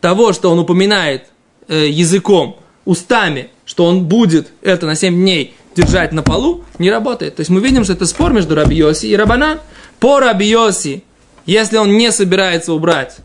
того, 0.00 0.32
что 0.32 0.48
он 0.52 0.60
упоминает 0.60 1.24
э, 1.66 1.88
языком, 1.88 2.60
устами, 2.86 3.50
что 3.66 3.84
он 3.84 4.06
будет 4.06 4.48
это 4.62 4.86
на 4.86 4.94
7 4.94 5.14
дней 5.14 5.54
держать 5.74 6.12
на 6.12 6.22
полу, 6.22 6.64
не 6.78 6.90
работает. 6.90 7.36
То 7.36 7.40
есть 7.40 7.50
мы 7.50 7.60
видим, 7.60 7.84
что 7.84 7.92
это 7.92 8.06
спор 8.06 8.32
между 8.32 8.54
Раби 8.54 8.76
Йоси 8.76 9.06
и 9.06 9.14
Рабанан. 9.16 9.60
По 10.00 10.20
Раби 10.20 10.46
Йоси, 10.46 11.04
если 11.44 11.76
он 11.76 11.98
не 11.98 12.10
собирается 12.10 12.72
убрать, 12.72 13.18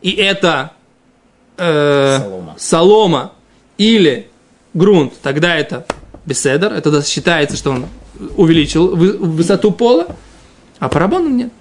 и 0.00 0.12
это 0.12 0.72
э, 1.58 2.18
Солома. 2.18 2.54
солома 2.58 3.32
или 3.76 4.28
грунт, 4.72 5.12
тогда 5.22 5.54
это 5.56 5.84
беседер, 6.24 6.72
это 6.72 7.02
считается, 7.02 7.56
что 7.56 7.72
он 7.72 7.86
увеличил 8.36 8.96
вы- 8.96 9.18
высоту 9.18 9.70
пола, 9.70 10.06
а 10.78 10.88
по 10.88 10.98
Рабану 10.98 11.28
нет. 11.28 11.52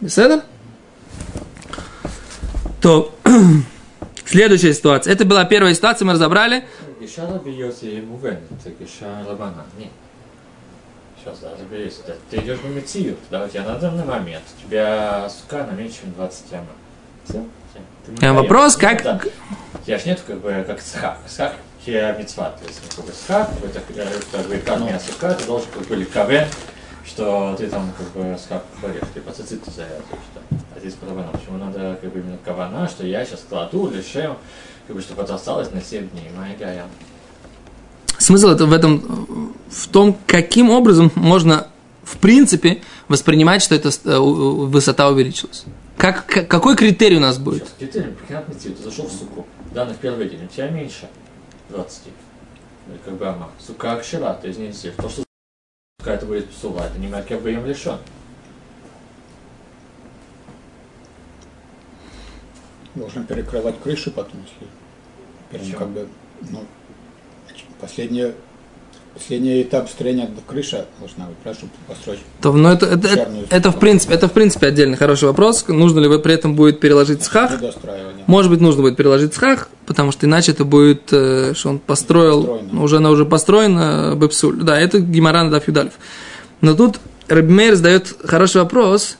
Беседер? 0.00 0.42
То 2.80 3.14
Следующая 4.30 4.72
ситуация. 4.74 5.12
Это 5.12 5.24
была 5.24 5.44
первая 5.44 5.74
ситуация, 5.74 6.06
мы 6.06 6.12
разобрали. 6.12 6.64
Иша 7.00 7.26
разбьется 7.26 7.86
ему 7.86 8.16
вен, 8.18 8.38
так 8.62 8.74
Иша 8.78 9.24
Рабана. 9.28 9.64
Нет. 9.76 9.90
Сейчас 11.18 11.38
разберись. 11.42 11.98
Ты 12.30 12.36
идешь 12.36 12.58
в 12.58 12.70
Мецию, 12.72 13.16
да, 13.28 13.44
у 13.44 13.48
тебя 13.48 13.64
на 13.64 13.74
данный 13.74 14.04
момент, 14.04 14.44
у 14.56 14.68
тебя 14.68 15.28
сука 15.28 15.66
на 15.66 15.72
меньше, 15.72 16.02
чем 16.02 16.12
20 16.12 16.52
яма. 16.52 16.66
Все? 17.28 17.44
А 18.22 18.32
вопрос, 18.32 18.76
ну, 18.76 18.80
как... 18.80 19.02
Да. 19.02 19.20
Я 19.86 19.98
ж 19.98 20.04
нету, 20.06 20.22
как 20.24 20.40
бы, 20.40 20.64
как 20.64 20.80
схак. 20.80 21.18
Схак 21.26 21.56
я 21.86 22.12
мецва, 22.12 22.50
то 22.50 22.68
есть, 22.68 22.80
как 22.94 23.04
бы, 23.04 23.12
схак, 23.12 23.50
это, 23.64 23.80
как 23.80 24.46
бы, 24.46 24.58
как 24.58 24.78
меня 24.78 25.00
сука, 25.00 25.34
ты 25.34 25.44
должен, 25.44 25.68
как 25.72 25.88
бы, 25.88 26.04
кавен, 26.04 26.46
что 27.04 27.56
ты 27.58 27.66
там, 27.66 27.92
как 27.98 28.06
бы, 28.10 28.38
схак 28.38 28.62
говоришь, 28.80 29.02
ты 29.12 29.20
пацицит 29.22 29.64
за 29.64 29.82
это, 29.82 30.02
что 30.08 30.59
Здесь 30.80 30.96
рабанам. 31.02 31.32
Почему 31.32 31.58
надо 31.58 31.98
как 32.00 32.12
бы 32.12 32.20
именно 32.20 32.38
кавана, 32.44 32.88
что 32.88 33.06
я 33.06 33.24
сейчас 33.24 33.44
кладу, 33.48 33.90
лишем, 33.90 34.36
как 34.86 34.96
бы, 34.96 35.02
чтобы 35.02 35.22
это 35.22 35.34
осталось 35.34 35.70
на 35.72 35.82
7 35.82 36.08
дней. 36.08 36.30
Моя 36.36 36.56
гая. 36.56 36.86
Смысл 38.18 38.48
это 38.48 38.66
в 38.66 38.72
этом, 38.72 39.54
в 39.68 39.88
том, 39.88 40.16
каким 40.26 40.70
образом 40.70 41.10
можно, 41.14 41.68
в 42.02 42.16
принципе, 42.18 42.82
воспринимать, 43.08 43.62
что 43.62 43.74
эта 43.74 43.88
э, 43.88 44.18
высота 44.18 45.08
увеличилась. 45.08 45.64
Как, 45.96 46.26
какой 46.26 46.76
критерий 46.76 47.16
у 47.16 47.20
нас 47.20 47.38
будет? 47.38 47.64
Сейчас, 47.64 47.74
критерий, 47.78 48.16
мецию, 48.48 48.74
ты 48.74 48.82
зашел 48.82 49.06
в 49.06 49.12
суку, 49.12 49.46
данных 49.74 49.98
первый 49.98 50.28
день, 50.28 50.44
у 50.44 50.48
тебя 50.48 50.68
меньше 50.68 51.08
20. 51.68 52.02
Ну, 52.86 52.94
Как 53.04 53.14
бы 53.14 53.26
ама. 53.26 53.50
Сука 53.58 53.92
акшира, 53.92 54.32
то 54.34 54.48
есть 54.48 54.58
не 54.58 54.72
здесь. 54.72 54.94
То, 54.96 55.08
что 55.08 55.22
сука 56.00 56.12
это 56.12 56.26
будет 56.26 56.48
псула, 56.50 56.86
это 56.86 56.98
не 56.98 57.08
макер 57.08 57.38
бы 57.38 57.52
им 57.52 57.66
лишен. 57.66 57.98
Должен 62.94 63.24
перекрывать 63.24 63.80
крышу 63.82 64.10
потом, 64.10 64.40
если 64.42 64.70
прям 65.50 65.78
как 65.78 65.88
бы, 65.90 66.08
ну, 66.50 66.64
последний, 67.80 68.32
последний 69.14 69.62
этап 69.62 69.88
строения 69.88 70.28
крыша 70.46 70.86
должна 70.98 71.26
быть, 71.26 71.36
правда, 71.38 71.60
чтобы 71.60 71.72
построить. 71.86 72.20
То, 72.40 72.52
ну, 72.52 72.68
это, 72.68 72.86
это, 72.86 73.08
это, 73.08 73.30
это 73.50 73.70
в 73.70 73.78
принципе, 73.78 74.14
это 74.14 74.28
в 74.28 74.32
принципе 74.32 74.66
отдельный 74.66 74.96
хороший 74.96 75.28
вопрос. 75.28 75.66
Нужно 75.68 76.00
ли 76.00 76.08
вы 76.08 76.18
при 76.18 76.34
этом 76.34 76.54
будет 76.54 76.80
переложить 76.80 77.22
схах? 77.22 77.52
Может 78.26 78.50
быть, 78.50 78.60
нужно 78.60 78.82
будет 78.82 78.96
переложить 78.96 79.34
схах, 79.34 79.68
потому 79.86 80.12
что 80.12 80.26
иначе 80.26 80.52
это 80.52 80.64
будет, 80.64 81.12
э, 81.12 81.54
что 81.54 81.70
он 81.70 81.78
построил, 81.78 82.44
Построено. 82.44 82.82
уже 82.82 82.96
она 82.98 83.10
уже 83.10 83.24
построена, 83.24 84.14
бепсуль. 84.16 84.56
Да, 84.62 84.78
это 84.78 85.00
Гимаран 85.00 85.50
да 85.50 85.60
Фюдалев. 85.60 85.92
Но 86.60 86.74
тут 86.74 87.00
Рабмейр 87.28 87.76
задает 87.76 88.14
хороший 88.24 88.60
вопрос, 88.60 89.16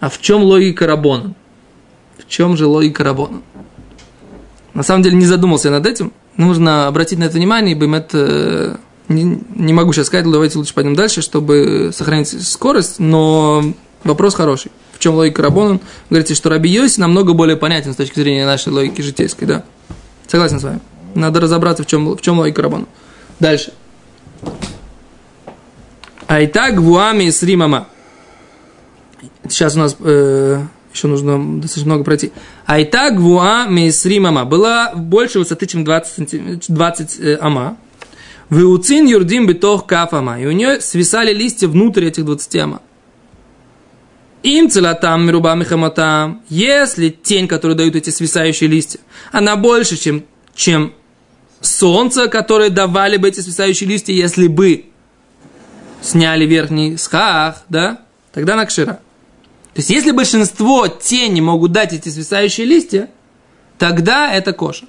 а 0.00 0.08
в 0.08 0.20
чем 0.20 0.42
логика 0.42 0.86
Рабона? 0.86 1.34
Чем 2.32 2.56
же 2.56 2.66
логика 2.66 3.04
Рабона? 3.04 3.42
На 4.72 4.82
самом 4.82 5.02
деле 5.02 5.16
не 5.16 5.26
задумался 5.26 5.68
над 5.68 5.84
этим. 5.84 6.14
Нужно 6.38 6.86
обратить 6.86 7.18
на 7.18 7.24
это 7.24 7.36
внимание, 7.36 7.76
ибо 7.76 7.94
это 7.94 8.80
не, 9.08 9.38
не 9.54 9.74
могу 9.74 9.92
сейчас 9.92 10.06
сказать, 10.06 10.24
давайте 10.24 10.56
лучше 10.56 10.72
пойдем 10.72 10.96
дальше, 10.96 11.20
чтобы 11.20 11.90
сохранить 11.92 12.28
скорость, 12.42 12.98
но 12.98 13.74
вопрос 14.02 14.34
хороший. 14.34 14.72
В 14.94 14.98
чем 14.98 15.16
логика 15.16 15.42
Рабона? 15.42 15.78
Говорите, 16.08 16.32
что 16.32 16.48
Раби 16.48 16.70
Йоси 16.70 17.00
намного 17.00 17.34
более 17.34 17.58
понятен 17.58 17.92
с 17.92 17.96
точки 17.96 18.18
зрения 18.18 18.46
нашей 18.46 18.72
логики 18.72 19.02
житейской, 19.02 19.44
да? 19.44 19.64
Согласен 20.26 20.58
с 20.58 20.62
вами. 20.62 20.80
Надо 21.14 21.38
разобраться, 21.38 21.82
в 21.82 21.86
чем, 21.86 22.16
в 22.16 22.20
чем 22.22 22.38
логика 22.38 22.62
Рабона. 22.62 22.86
Дальше. 23.40 23.74
Айтак 26.28 26.78
вуами 26.78 27.28
с 27.28 27.42
Римама. 27.42 27.88
Сейчас 29.46 29.76
у 29.76 29.80
нас 29.80 29.96
э, 30.00 30.62
еще 30.92 31.08
нужно 31.08 31.60
достаточно 31.60 31.92
много 31.92 32.04
пройти. 32.04 32.32
Айтак 32.66 33.18
вуа 33.18 33.66
мисримама. 33.66 34.44
Была 34.44 34.92
больше 34.94 35.38
высоты, 35.38 35.66
чем 35.66 35.84
20, 35.84 36.18
сантим- 36.18 36.60
20 36.68 37.20
э, 37.20 37.38
ама. 37.40 37.76
Виуцин 38.50 39.06
юрдим 39.06 39.46
битох 39.46 39.86
каф 39.86 40.12
ама. 40.12 40.40
И 40.40 40.46
у 40.46 40.52
нее 40.52 40.80
свисали 40.80 41.32
листья 41.32 41.68
внутрь 41.68 42.04
этих 42.06 42.24
20 42.24 42.56
ама. 42.56 42.82
Им 44.42 44.68
целатам 44.68 45.24
мируба 45.26 45.54
михамотам. 45.54 46.42
Если 46.48 47.08
тень, 47.10 47.46
которую 47.48 47.76
дают 47.76 47.96
эти 47.96 48.10
свисающие 48.10 48.68
листья, 48.68 49.00
она 49.30 49.56
больше, 49.56 49.96
чем, 49.96 50.24
чем 50.54 50.92
солнце, 51.60 52.28
которое 52.28 52.70
давали 52.70 53.16
бы 53.16 53.28
эти 53.28 53.40
свисающие 53.40 53.88
листья, 53.88 54.12
если 54.12 54.48
бы 54.48 54.86
сняли 56.02 56.44
верхний 56.44 56.96
схах, 56.96 57.62
да, 57.68 58.00
тогда 58.32 58.56
накшира. 58.56 59.00
То 59.74 59.78
есть, 59.78 59.90
если 59.90 60.10
большинство 60.10 60.86
тени 60.88 61.40
могут 61.40 61.72
дать 61.72 61.92
эти 61.92 62.08
свисающие 62.10 62.66
листья, 62.66 63.08
тогда 63.78 64.32
это 64.32 64.52
кошер. 64.52 64.88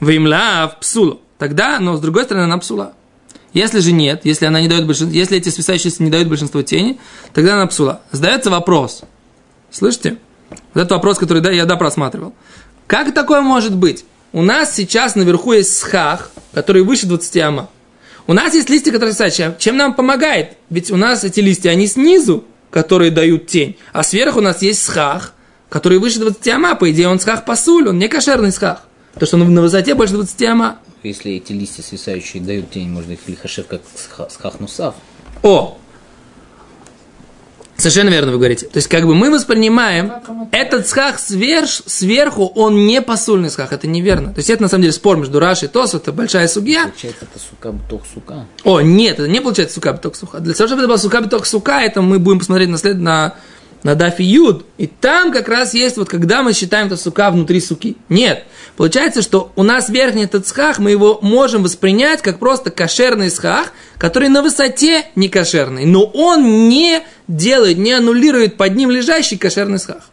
Вимла 0.00 0.72
в 0.74 0.80
псулу. 0.80 1.20
Тогда, 1.38 1.78
но 1.80 1.96
с 1.96 2.00
другой 2.00 2.24
стороны, 2.24 2.44
она 2.44 2.58
псула. 2.58 2.94
Если 3.52 3.80
же 3.80 3.92
нет, 3.92 4.22
если 4.24 4.46
она 4.46 4.60
не 4.60 4.68
дает 4.68 4.86
большинство, 4.86 5.16
если 5.16 5.36
эти 5.36 5.48
свисающие 5.48 5.86
листья 5.86 6.02
не 6.02 6.10
дают 6.10 6.28
большинство 6.28 6.62
тени, 6.62 6.98
тогда 7.32 7.54
она 7.54 7.66
псула. 7.66 8.00
Задается 8.10 8.50
вопрос. 8.50 9.02
Слышите? 9.70 10.18
Вот 10.72 10.80
этот 10.80 10.92
вопрос, 10.92 11.18
который 11.18 11.42
да, 11.42 11.52
я 11.52 11.64
да 11.66 11.76
просматривал. 11.76 12.34
Как 12.86 13.12
такое 13.14 13.42
может 13.42 13.76
быть? 13.76 14.04
У 14.32 14.42
нас 14.42 14.74
сейчас 14.74 15.14
наверху 15.14 15.52
есть 15.52 15.76
схах, 15.76 16.30
который 16.52 16.82
выше 16.82 17.06
20 17.06 17.36
ама. 17.38 17.70
У 18.26 18.32
нас 18.32 18.54
есть 18.54 18.70
листья, 18.70 18.90
которые 18.90 19.12
свисающие. 19.12 19.54
Чем 19.58 19.76
нам 19.76 19.94
помогает? 19.94 20.56
Ведь 20.70 20.90
у 20.90 20.96
нас 20.96 21.22
эти 21.22 21.40
листья, 21.40 21.70
они 21.70 21.86
снизу, 21.86 22.44
которые 22.74 23.12
дают 23.12 23.46
тень. 23.46 23.76
А 23.92 24.02
сверху 24.02 24.40
у 24.40 24.42
нас 24.42 24.60
есть 24.60 24.82
схах, 24.82 25.32
который 25.68 25.98
выше 25.98 26.18
20 26.18 26.48
ама. 26.48 26.74
По 26.74 26.90
идее, 26.90 27.06
он 27.06 27.20
схах 27.20 27.44
пасуль, 27.44 27.88
он 27.88 28.00
не 28.00 28.08
кошерный 28.08 28.50
схах. 28.50 28.82
Потому 29.12 29.26
что 29.28 29.36
он 29.36 29.54
на 29.54 29.62
высоте 29.62 29.94
больше 29.94 30.14
20 30.14 30.42
ама. 30.42 30.78
Если 31.04 31.34
эти 31.34 31.52
листья 31.52 31.84
свисающие 31.84 32.42
дают 32.42 32.72
тень, 32.72 32.88
можно 32.88 33.12
их 33.12 33.20
лихашев 33.28 33.68
как 33.68 33.82
сха- 33.94 34.28
схахнусав. 34.28 34.96
О! 35.44 35.78
Совершенно 37.76 38.08
верно 38.08 38.32
вы 38.32 38.38
говорите. 38.38 38.66
То 38.66 38.76
есть, 38.76 38.88
как 38.88 39.04
бы 39.06 39.14
мы 39.14 39.30
воспринимаем 39.30 40.12
этот 40.52 40.86
схах 40.86 41.18
сверх, 41.18 41.68
сверху, 41.68 42.46
он 42.54 42.86
не 42.86 43.02
посульный 43.02 43.50
схах. 43.50 43.72
Это 43.72 43.86
неверно. 43.86 44.32
То 44.32 44.38
есть, 44.38 44.50
это 44.50 44.62
на 44.62 44.68
самом 44.68 44.82
деле 44.82 44.92
спор 44.92 45.16
между 45.16 45.40
Рашей 45.40 45.68
и 45.68 45.70
Тосу, 45.70 45.96
это 45.96 46.12
большая 46.12 46.46
судья. 46.46 46.84
Получается, 46.84 47.26
это 47.30 47.44
сука, 47.44 47.72
буток 47.72 48.02
сука. 48.12 48.46
О, 48.62 48.80
нет, 48.80 49.18
это 49.18 49.28
не 49.28 49.40
получается 49.40 49.74
сука 49.74 49.92
биток 49.92 50.16
суха. 50.16 50.38
Для 50.38 50.54
того, 50.54 50.68
чтобы 50.68 50.82
это 50.82 50.88
была 50.88 50.98
сука 50.98 51.20
биток 51.20 51.46
сука, 51.46 51.80
это 51.80 52.00
мы 52.00 52.18
будем 52.18 52.38
посмотреть 52.38 52.68
на, 52.68 52.78
след... 52.78 52.98
на, 52.98 53.34
на 53.84 53.94
дафи 53.94 54.22
юд. 54.22 54.66
И 54.78 54.88
там 54.88 55.30
как 55.30 55.46
раз 55.46 55.74
есть, 55.74 55.96
вот 55.96 56.08
когда 56.08 56.42
мы 56.42 56.52
считаем 56.54 56.88
это 56.88 56.96
сука 56.96 57.30
внутри 57.30 57.60
суки. 57.60 57.96
Нет. 58.08 58.44
Получается, 58.76 59.22
что 59.22 59.52
у 59.54 59.62
нас 59.62 59.88
верхний 59.88 60.24
этот 60.24 60.48
схах, 60.48 60.80
мы 60.80 60.90
его 60.90 61.20
можем 61.22 61.62
воспринять 61.62 62.22
как 62.22 62.40
просто 62.40 62.70
кошерный 62.70 63.30
схах, 63.30 63.72
который 63.98 64.28
на 64.30 64.42
высоте 64.42 65.06
не 65.14 65.28
кошерный. 65.28 65.84
Но 65.84 66.04
он 66.04 66.68
не 66.68 67.02
делает, 67.28 67.78
не 67.78 67.92
аннулирует 67.92 68.56
под 68.56 68.74
ним 68.74 68.90
лежащий 68.90 69.36
кошерный 69.36 69.78
схах. 69.78 70.10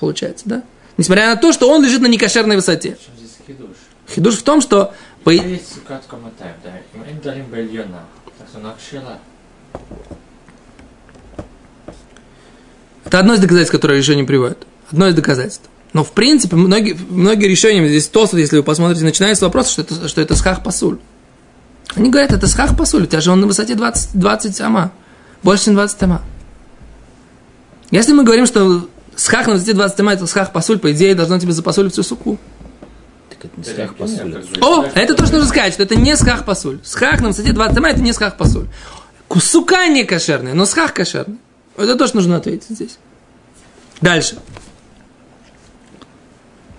Получается, 0.00 0.48
да? 0.48 0.62
Несмотря 0.96 1.28
на 1.28 1.36
то, 1.36 1.52
что 1.52 1.70
он 1.70 1.84
лежит 1.84 2.00
на 2.00 2.06
некошерной 2.06 2.56
высоте. 2.56 2.96
Хидуш? 3.46 3.76
Хидуш 4.12 4.38
в 4.38 4.42
том, 4.42 4.60
что 4.62 4.94
по... 5.24 5.30
Есть 5.30 5.74
сукат 5.74 6.04
коматаем, 6.08 6.54
да. 6.64 6.72
Им 6.94 7.04
им 7.04 7.20
дарим 7.22 7.44
бельона. 7.46 8.04
Так 8.38 8.48
что 8.48 8.58
накшила. 8.60 9.18
Это 13.10 13.18
одно 13.18 13.34
из 13.34 13.40
доказательств, 13.40 13.72
которое 13.72 13.98
еще 13.98 14.14
не 14.14 14.22
приводит. 14.22 14.58
Одно 14.92 15.08
из 15.08 15.16
доказательств. 15.16 15.68
Но, 15.92 16.04
в 16.04 16.12
принципе, 16.12 16.54
многие, 16.54 16.96
многие 17.08 17.46
решения, 17.48 17.84
здесь 17.88 18.06
Тосфот, 18.06 18.38
если 18.38 18.58
вы 18.58 18.62
посмотрите, 18.62 19.02
начинается 19.02 19.40
с 19.40 19.42
вопроса, 19.42 19.72
что 19.72 19.82
это, 19.82 20.06
что 20.06 20.20
это 20.20 20.36
схах 20.36 20.62
пасуль. 20.62 20.98
Они 21.96 22.08
говорят, 22.08 22.30
это 22.30 22.46
схах 22.46 22.76
пасуль, 22.76 23.02
у 23.02 23.06
тебя 23.06 23.20
же 23.20 23.32
он 23.32 23.40
на 23.40 23.48
высоте 23.48 23.74
20, 23.74 24.10
20 24.14 24.60
ама. 24.60 24.92
Больше, 25.42 25.64
чем 25.64 25.74
20 25.74 26.00
ама. 26.04 26.22
Если 27.90 28.12
мы 28.12 28.22
говорим, 28.22 28.46
что 28.46 28.88
схах 29.16 29.48
на 29.48 29.54
высоте 29.54 29.72
20 29.72 29.98
ама, 29.98 30.12
это 30.12 30.28
схах 30.28 30.52
пасуль, 30.52 30.78
по 30.78 30.92
идее, 30.92 31.16
должно 31.16 31.36
тебе 31.40 31.50
запасулить 31.50 31.92
всю 31.92 32.04
суку. 32.04 32.38
Так 33.28 33.46
это 33.46 33.54
не 33.56 33.64
схах 33.64 33.96
пасуль. 33.96 34.44
О, 34.60 34.84
это 34.94 35.14
то, 35.14 35.26
что 35.26 35.34
нужно 35.34 35.48
сказать, 35.48 35.72
что 35.72 35.82
это 35.82 35.96
не 35.96 36.16
схах 36.16 36.44
пасуль. 36.44 36.78
Схах 36.84 37.20
на 37.22 37.28
высоте 37.28 37.50
20 37.50 37.76
ама, 37.76 37.90
это 37.90 38.02
не 38.02 38.12
схах 38.12 38.36
пасуль. 38.36 38.68
Сука 39.36 39.88
не 39.88 40.04
кошерная, 40.04 40.54
но 40.54 40.64
схах 40.64 40.94
кошерный. 40.94 41.38
Это 41.80 41.96
то, 41.96 42.06
что 42.06 42.16
нужно 42.16 42.36
ответить 42.36 42.68
здесь. 42.68 42.98
Дальше. 44.00 44.36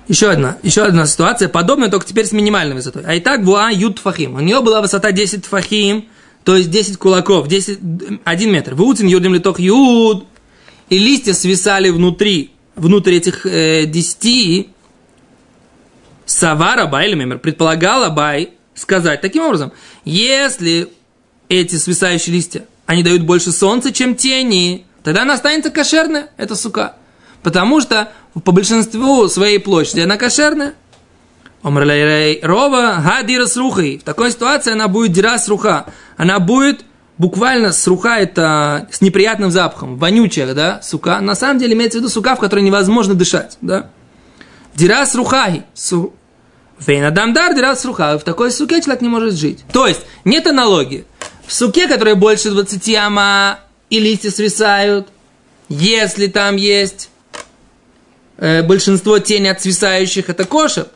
Еще 0.07 0.29
одна, 0.29 0.57
еще 0.61 0.83
одна 0.83 1.05
ситуация, 1.05 1.47
подобная, 1.47 1.89
только 1.89 2.05
теперь 2.05 2.25
с 2.25 2.31
минимальной 2.31 2.75
высотой. 2.75 3.03
А 3.05 3.17
итак, 3.17 3.45
буа 3.45 3.69
ют 3.69 3.99
фахим. 3.99 4.35
У 4.35 4.39
нее 4.39 4.61
была 4.61 4.81
высота 4.81 5.11
10 5.11 5.45
фахим, 5.45 6.09
то 6.43 6.57
есть 6.57 6.69
10 6.69 6.97
кулаков, 6.97 7.47
10, 7.47 7.79
1 8.23 8.51
метр. 8.51 8.75
Вуцин 8.75 9.07
юдим 9.07 9.33
литох 9.33 9.59
юд. 9.59 10.25
И 10.89 10.97
листья 10.97 11.31
свисали 11.31 11.89
внутри, 11.89 12.51
внутрь 12.75 13.13
этих 13.13 13.45
э, 13.45 13.85
10. 13.85 14.67
Савара 16.25 16.87
Бай, 16.87 17.07
или 17.07 17.15
мемер, 17.15 17.39
предполагала 17.39 18.09
Бай 18.09 18.51
сказать 18.75 19.21
таким 19.21 19.43
образом, 19.43 19.71
если 20.03 20.89
эти 21.47 21.75
свисающие 21.75 22.35
листья, 22.35 22.65
они 22.85 23.03
дают 23.03 23.21
больше 23.21 23.51
солнца, 23.51 23.93
чем 23.93 24.15
тени, 24.15 24.85
тогда 25.03 25.23
она 25.23 25.33
останется 25.33 25.69
кошерная, 25.69 26.29
эта 26.37 26.55
сука. 26.55 26.95
Потому 27.43 27.81
что 27.81 28.11
по 28.43 28.51
большинству 28.51 29.27
своей 29.27 29.59
площади 29.59 30.01
она 30.01 30.17
кошерная. 30.17 30.73
Рова 31.63 33.03
гадира 33.03 33.45
с 33.45 33.55
рухой. 33.57 33.97
В 33.99 34.03
такой 34.03 34.31
ситуации 34.31 34.73
она 34.73 34.87
будет 34.87 35.11
дира 35.11 35.37
с 35.37 35.47
руха. 35.47 35.85
Она 36.17 36.39
будет 36.39 36.85
буквально 37.17 37.71
с 37.71 37.85
руха 37.87 38.17
это 38.17 38.87
с 38.91 39.01
неприятным 39.01 39.51
запахом, 39.51 39.97
вонючая, 39.97 40.53
да, 40.55 40.81
сука. 40.81 41.21
На 41.21 41.35
самом 41.35 41.59
деле 41.59 41.73
имеется 41.73 41.99
в 41.99 42.01
виду 42.01 42.09
сука, 42.09 42.35
в 42.35 42.39
которой 42.39 42.61
невозможно 42.61 43.13
дышать, 43.13 43.57
да. 43.61 43.91
Дира 44.73 45.05
с 45.05 45.13
рухай. 45.13 45.63
Су... 45.73 46.13
Вейнадамдар 46.79 47.53
дира 47.53 47.75
с 47.75 47.85
рухай. 47.85 48.17
В 48.17 48.23
такой 48.23 48.51
суке 48.51 48.81
человек 48.81 49.01
не 49.01 49.09
может 49.09 49.35
жить. 49.35 49.63
То 49.71 49.85
есть, 49.85 50.01
нет 50.25 50.47
аналогии. 50.47 51.05
В 51.45 51.53
суке, 51.53 51.87
которая 51.87 52.15
больше 52.15 52.49
20 52.49 52.95
ама, 52.95 53.59
и 53.91 53.99
листья 53.99 54.31
свисают, 54.31 55.09
если 55.69 56.27
там 56.27 56.55
есть 56.55 57.09
э, 58.37 58.63
большинство 58.63 59.19
тени 59.19 59.47
от 59.47 59.61
свисающих, 59.61 60.29
это 60.29 60.45
кошер. 60.45 60.87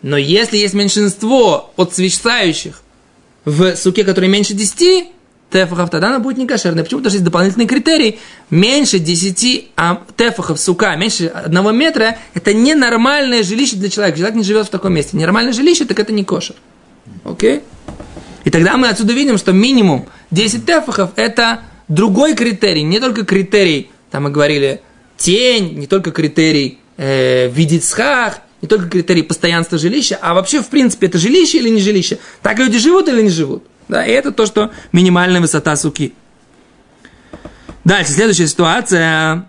Но 0.00 0.16
если 0.16 0.56
есть 0.56 0.72
меньшинство 0.72 1.72
от 1.76 1.94
свисающих 1.94 2.80
в 3.44 3.76
суке, 3.76 4.04
который 4.04 4.28
меньше 4.28 4.54
10 4.54 5.08
тефахов, 5.50 5.90
тогда 5.90 6.08
она 6.08 6.20
будет 6.20 6.38
не 6.38 6.46
кошерной. 6.46 6.84
Почему? 6.84 7.00
Потому 7.00 7.10
что 7.10 7.16
есть 7.16 7.24
дополнительный 7.24 7.66
критерий. 7.66 8.20
Меньше 8.50 9.00
10 9.00 9.72
а, 9.76 10.02
тефахов 10.16 10.60
сука, 10.60 10.94
меньше 10.94 11.26
одного 11.26 11.72
метра, 11.72 12.16
это 12.34 12.54
ненормальное 12.54 13.42
жилище 13.42 13.74
для 13.76 13.90
человека. 13.90 14.18
Человек 14.18 14.36
не 14.36 14.44
живет 14.44 14.66
в 14.66 14.70
таком 14.70 14.92
месте. 14.92 15.16
Нормальное 15.16 15.52
жилище, 15.52 15.84
так 15.84 15.98
это 15.98 16.12
не 16.12 16.24
кошер. 16.24 16.54
Окей? 17.24 17.62
И 18.44 18.50
тогда 18.50 18.76
мы 18.76 18.88
отсюда 18.88 19.14
видим, 19.14 19.36
что 19.36 19.52
минимум 19.52 20.06
10 20.30 20.64
тефахов 20.64 21.10
это 21.16 21.62
другой 21.88 22.34
критерий, 22.34 22.82
не 22.82 23.00
только 23.00 23.24
критерий, 23.24 23.90
там 24.10 24.24
мы 24.24 24.30
говорили, 24.30 24.80
тень, 25.16 25.78
не 25.78 25.86
только 25.86 26.10
критерий 26.10 26.78
э, 26.96 27.48
видеть 27.48 27.84
схах, 27.84 28.40
не 28.62 28.68
только 28.68 28.88
критерий 28.88 29.22
постоянства 29.22 29.78
жилища, 29.78 30.18
а 30.20 30.34
вообще, 30.34 30.62
в 30.62 30.68
принципе, 30.68 31.06
это 31.06 31.18
жилище 31.18 31.58
или 31.58 31.68
не 31.68 31.80
жилище. 31.80 32.18
Так 32.42 32.58
люди 32.58 32.78
живут 32.78 33.08
или 33.08 33.22
не 33.22 33.30
живут. 33.30 33.64
Да, 33.88 34.04
и 34.04 34.10
это 34.10 34.32
то, 34.32 34.46
что 34.46 34.72
минимальная 34.92 35.40
высота 35.40 35.76
суки. 35.76 36.12
Дальше, 37.84 38.12
следующая 38.12 38.48
ситуация. 38.48 39.48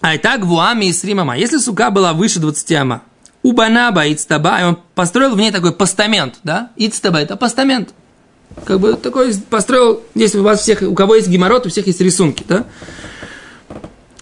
А 0.00 0.14
и 0.14 0.18
так 0.18 0.44
вуами 0.44 0.84
и 0.86 0.92
сримама. 0.92 1.36
Если 1.36 1.58
сука 1.58 1.90
была 1.90 2.12
выше 2.12 2.38
20 2.38 2.72
ама, 2.72 3.02
у 3.42 3.52
банаба 3.52 4.06
ицтаба, 4.12 4.60
и 4.60 4.64
он 4.64 4.78
построил 4.94 5.34
в 5.34 5.38
ней 5.38 5.50
такой 5.50 5.72
постамент, 5.72 6.38
да? 6.44 6.70
Ицтаба– 6.76 7.18
это 7.20 7.36
постамент. 7.36 7.94
Как 8.64 8.80
бы 8.80 8.94
такой 8.94 9.34
построил, 9.50 10.02
если 10.14 10.38
у 10.38 10.42
вас 10.42 10.62
всех, 10.62 10.82
у 10.82 10.94
кого 10.94 11.14
есть 11.16 11.28
геморрот, 11.28 11.66
у 11.66 11.70
всех 11.70 11.86
есть 11.86 12.00
рисунки, 12.00 12.44
да? 12.48 12.64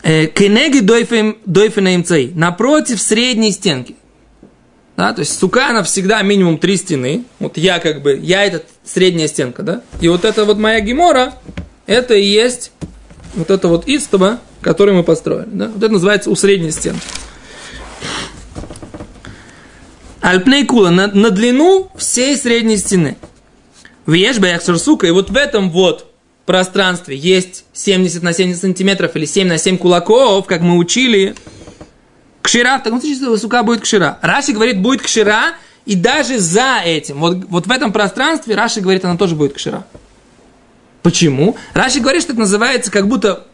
Кенеги 0.03 0.81
дойфена 0.81 1.97
имцей. 1.97 2.33
Напротив 2.35 3.01
средней 3.01 3.51
стенки. 3.51 3.97
Да, 4.97 5.13
то 5.13 5.21
есть 5.21 5.39
сука, 5.39 5.69
она 5.69 5.83
всегда 5.83 6.23
минимум 6.23 6.59
три 6.59 6.77
стены. 6.77 7.25
Вот 7.39 7.59
я 7.59 7.81
как 7.81 8.03
бы, 8.03 8.19
я 8.23 8.45
это 8.45 8.65
средняя 8.85 9.29
стенка, 9.29 9.63
да? 9.63 9.83
И 10.01 10.09
вот 10.09 10.25
это 10.25 10.45
вот 10.45 10.59
моя 10.59 10.81
гемора, 10.81 11.35
это 11.87 12.15
и 12.15 12.25
есть 12.25 12.73
вот 13.35 13.51
это 13.51 13.69
вот 13.69 13.87
истоба, 13.87 14.41
который 14.63 14.95
мы 14.95 15.03
построили. 15.03 15.49
Да? 15.53 15.69
Вот 15.69 15.83
это 15.83 15.93
называется 15.93 16.31
у 16.31 16.35
средней 16.35 16.71
стенки. 16.71 17.07
Альпней 20.23 20.65
кула 20.65 20.91
на, 20.91 21.07
на 21.09 21.31
длину 21.31 21.91
всей 21.97 22.37
средней 22.37 22.79
стены. 22.79 23.17
Сука, 24.79 25.07
и 25.07 25.11
вот 25.11 25.31
в 25.31 25.37
этом 25.37 25.71
вот 25.71 26.13
пространстве 26.47 27.17
есть 27.17 27.65
70 27.73 28.23
на 28.23 28.33
70 28.33 28.61
сантиметров 28.61 29.17
или 29.17 29.27
7 29.27 29.49
на 29.49 29.59
7 29.59 29.79
кулаков, 29.79 30.47
как 30.47 30.61
мы 30.61 30.77
учили, 30.77 31.35
кшира, 32.41 32.79
в 32.79 32.85
таком 32.85 33.01
случае 33.01 33.37
сука 33.37 33.63
будет 33.65 33.81
кшира. 33.81 34.19
Раши 34.23 34.53
говорит, 34.53 34.81
будет 34.81 35.03
кшира, 35.03 35.55
и 35.85 35.97
даже 35.97 36.39
за 36.39 36.81
этим, 36.85 37.19
вот, 37.19 37.45
вот 37.49 37.67
в 37.67 37.71
этом 37.71 37.93
пространстве 37.93 38.55
Раши 38.55 38.81
говорит, 38.81 39.05
она 39.05 39.17
тоже 39.17 39.35
будет 39.35 39.55
кшира. 39.55 39.85
Почему? 41.03 41.57
Раши 41.75 42.01
говорит, 42.01 42.23
что 42.23 42.33
это 42.33 42.41
называется 42.41 42.91
как 42.91 43.09
будто 43.09 43.47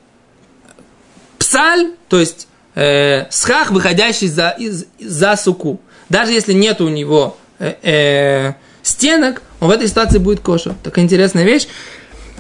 псаль, 1.39 1.93
то 2.09 2.21
есть 2.21 2.49
э, 2.75 3.31
схах, 3.31 3.71
выходящий 3.71 4.29
за, 4.29 4.51
из, 4.51 4.87
за 4.99 5.37
суку. 5.37 5.81
Даже 6.09 6.33
если 6.33 6.53
нет 6.53 6.81
у 6.81 6.89
него 6.89 7.37
э, 7.59 7.75
э, 7.83 8.53
стенок, 8.83 9.43
он 9.63 9.69
в 9.69 9.71
этой 9.71 9.87
ситуации 9.87 10.19
будет 10.19 10.41
коша. 10.41 10.75
Такая 10.83 11.05
интересная 11.05 11.45
вещь. 11.45 11.69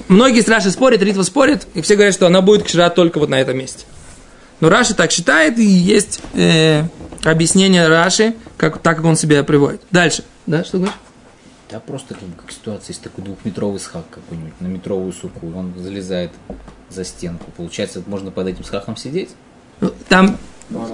Многие 0.08 0.40
с 0.40 0.48
Раши 0.48 0.72
спорят, 0.72 1.02
Ритва 1.02 1.22
спорит, 1.22 1.68
и 1.72 1.80
все 1.80 1.94
говорят, 1.94 2.14
что 2.14 2.26
она 2.26 2.40
будет 2.40 2.64
кшира 2.64 2.90
только 2.90 3.20
вот 3.20 3.28
на 3.28 3.40
этом 3.40 3.56
месте. 3.56 3.84
Но 4.58 4.68
Раши 4.68 4.94
так 4.94 5.12
считает, 5.12 5.56
и 5.56 5.64
есть 5.64 6.20
э, 6.34 6.82
объяснение 7.22 7.86
Раши, 7.86 8.34
как, 8.56 8.78
так 8.78 8.96
как 8.96 9.04
он 9.04 9.14
себя 9.14 9.44
приводит. 9.44 9.82
Дальше. 9.92 10.24
Да, 10.46 10.64
что 10.64 10.78
говоришь? 10.78 10.96
Да, 11.70 11.78
просто 11.78 12.14
как, 12.14 12.24
как 12.40 12.50
ситуация, 12.50 12.88
есть 12.88 13.02
такой 13.02 13.22
двухметровый 13.22 13.78
схак 13.78 14.02
какой-нибудь 14.10 14.60
на 14.60 14.66
метровую 14.66 15.12
суку, 15.12 15.52
он 15.54 15.74
залезает 15.78 16.32
за 16.90 17.04
стенку. 17.04 17.52
Получается, 17.56 18.02
можно 18.04 18.32
под 18.32 18.48
этим 18.48 18.64
схаком 18.64 18.96
сидеть? 18.96 19.30
Там 20.08 20.38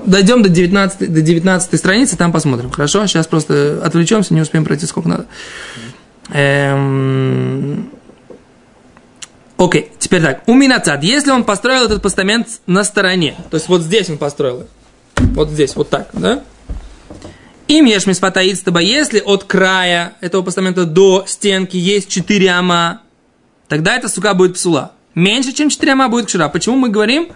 дойдем 0.07 0.43
до 0.43 0.49
19, 0.49 1.13
до 1.13 1.23
19 1.23 1.79
страницы, 1.79 2.17
там 2.17 2.33
посмотрим. 2.33 2.71
Хорошо? 2.71 3.07
Сейчас 3.07 3.27
просто 3.27 3.81
отвлечемся, 3.83 4.35
не 4.35 4.41
успеем 4.41 4.65
пройти 4.65 4.87
сколько 4.87 5.09
надо. 5.09 5.27
Эм... 6.33 7.91
Окей, 9.57 9.91
теперь 9.99 10.23
так. 10.23 10.43
У 10.47 10.55
Минацад, 10.55 11.03
если 11.03 11.31
он 11.31 11.43
построил 11.43 11.85
этот 11.85 12.01
постамент 12.01 12.49
на 12.67 12.85
стороне, 12.85 13.35
то 13.51 13.57
есть 13.57 13.69
вот 13.69 13.83
здесь 13.83 14.09
он 14.09 14.17
построил, 14.17 14.69
вот 15.17 15.51
здесь, 15.51 15.75
вот 15.75 15.91
так, 15.91 16.09
да? 16.13 16.43
Им 17.67 17.85
ешмис 17.85 18.21
фатаидстаба, 18.21 18.81
если 18.81 19.21
от 19.21 19.45
края 19.45 20.15
этого 20.21 20.43
постамента 20.43 20.85
до 20.85 21.25
стенки 21.27 21.77
есть 21.77 22.09
4 22.09 22.51
ама, 22.51 23.03
тогда 23.67 23.97
эта 23.97 24.09
сука 24.09 24.33
будет 24.35 24.55
псула. 24.55 24.93
Меньше, 25.15 25.53
чем 25.53 25.69
4 25.69 25.93
ама 25.93 26.09
будет 26.09 26.27
кшира. 26.27 26.49
Почему 26.49 26.77
мы 26.77 26.89
говорим? 26.89 27.29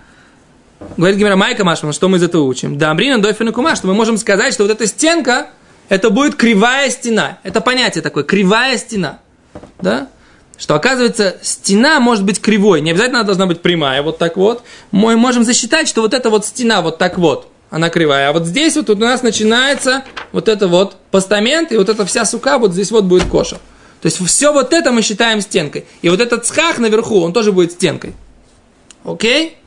Говорит 0.96 1.18
Гимера 1.18 1.36
Майка 1.36 1.64
Машма, 1.64 1.92
что 1.92 2.08
мы 2.08 2.18
из 2.18 2.22
этого 2.22 2.44
учим? 2.44 2.78
Да, 2.78 2.90
Амрина 2.90 3.20
Дойфин 3.20 3.48
и 3.48 3.52
Кума, 3.52 3.76
что 3.76 3.88
мы 3.88 3.94
можем 3.94 4.16
сказать, 4.16 4.54
что 4.54 4.62
вот 4.64 4.72
эта 4.72 4.86
стенка, 4.86 5.50
это 5.92 6.08
будет 6.08 6.36
кривая 6.36 6.88
стена. 6.88 7.38
Это 7.42 7.60
понятие 7.60 8.00
такое, 8.00 8.24
кривая 8.24 8.78
стена. 8.78 9.18
Да? 9.82 10.08
Что 10.56 10.74
оказывается, 10.74 11.36
стена 11.42 12.00
может 12.00 12.24
быть 12.24 12.40
кривой. 12.40 12.80
Не 12.80 12.92
обязательно 12.92 13.18
она 13.18 13.26
должна 13.26 13.44
быть 13.44 13.60
прямая, 13.60 14.00
вот 14.00 14.16
так 14.16 14.38
вот. 14.38 14.62
Мы 14.90 15.18
можем 15.18 15.44
засчитать, 15.44 15.86
что 15.86 16.00
вот 16.00 16.14
эта 16.14 16.30
вот 16.30 16.46
стена 16.46 16.80
вот 16.80 16.96
так 16.96 17.18
вот 17.18 17.48
она 17.68 17.90
кривая. 17.90 18.30
А 18.30 18.32
вот 18.32 18.46
здесь 18.46 18.74
вот 18.76 18.88
у 18.88 18.96
нас 18.96 19.22
начинается 19.22 20.02
вот 20.32 20.48
это 20.48 20.66
вот 20.66 20.96
постамент, 21.10 21.72
и 21.72 21.76
вот 21.76 21.90
эта 21.90 22.06
вся 22.06 22.24
сука 22.24 22.56
вот 22.56 22.72
здесь 22.72 22.90
вот 22.90 23.04
будет 23.04 23.24
коша. 23.24 23.56
То 24.00 24.06
есть 24.06 24.26
все 24.26 24.50
вот 24.50 24.72
это 24.72 24.92
мы 24.92 25.02
считаем 25.02 25.42
стенкой. 25.42 25.84
И 26.00 26.08
вот 26.08 26.20
этот 26.22 26.46
схах 26.46 26.78
наверху, 26.78 27.20
он 27.20 27.34
тоже 27.34 27.52
будет 27.52 27.72
стенкой. 27.72 28.14
Окей? 29.04 29.58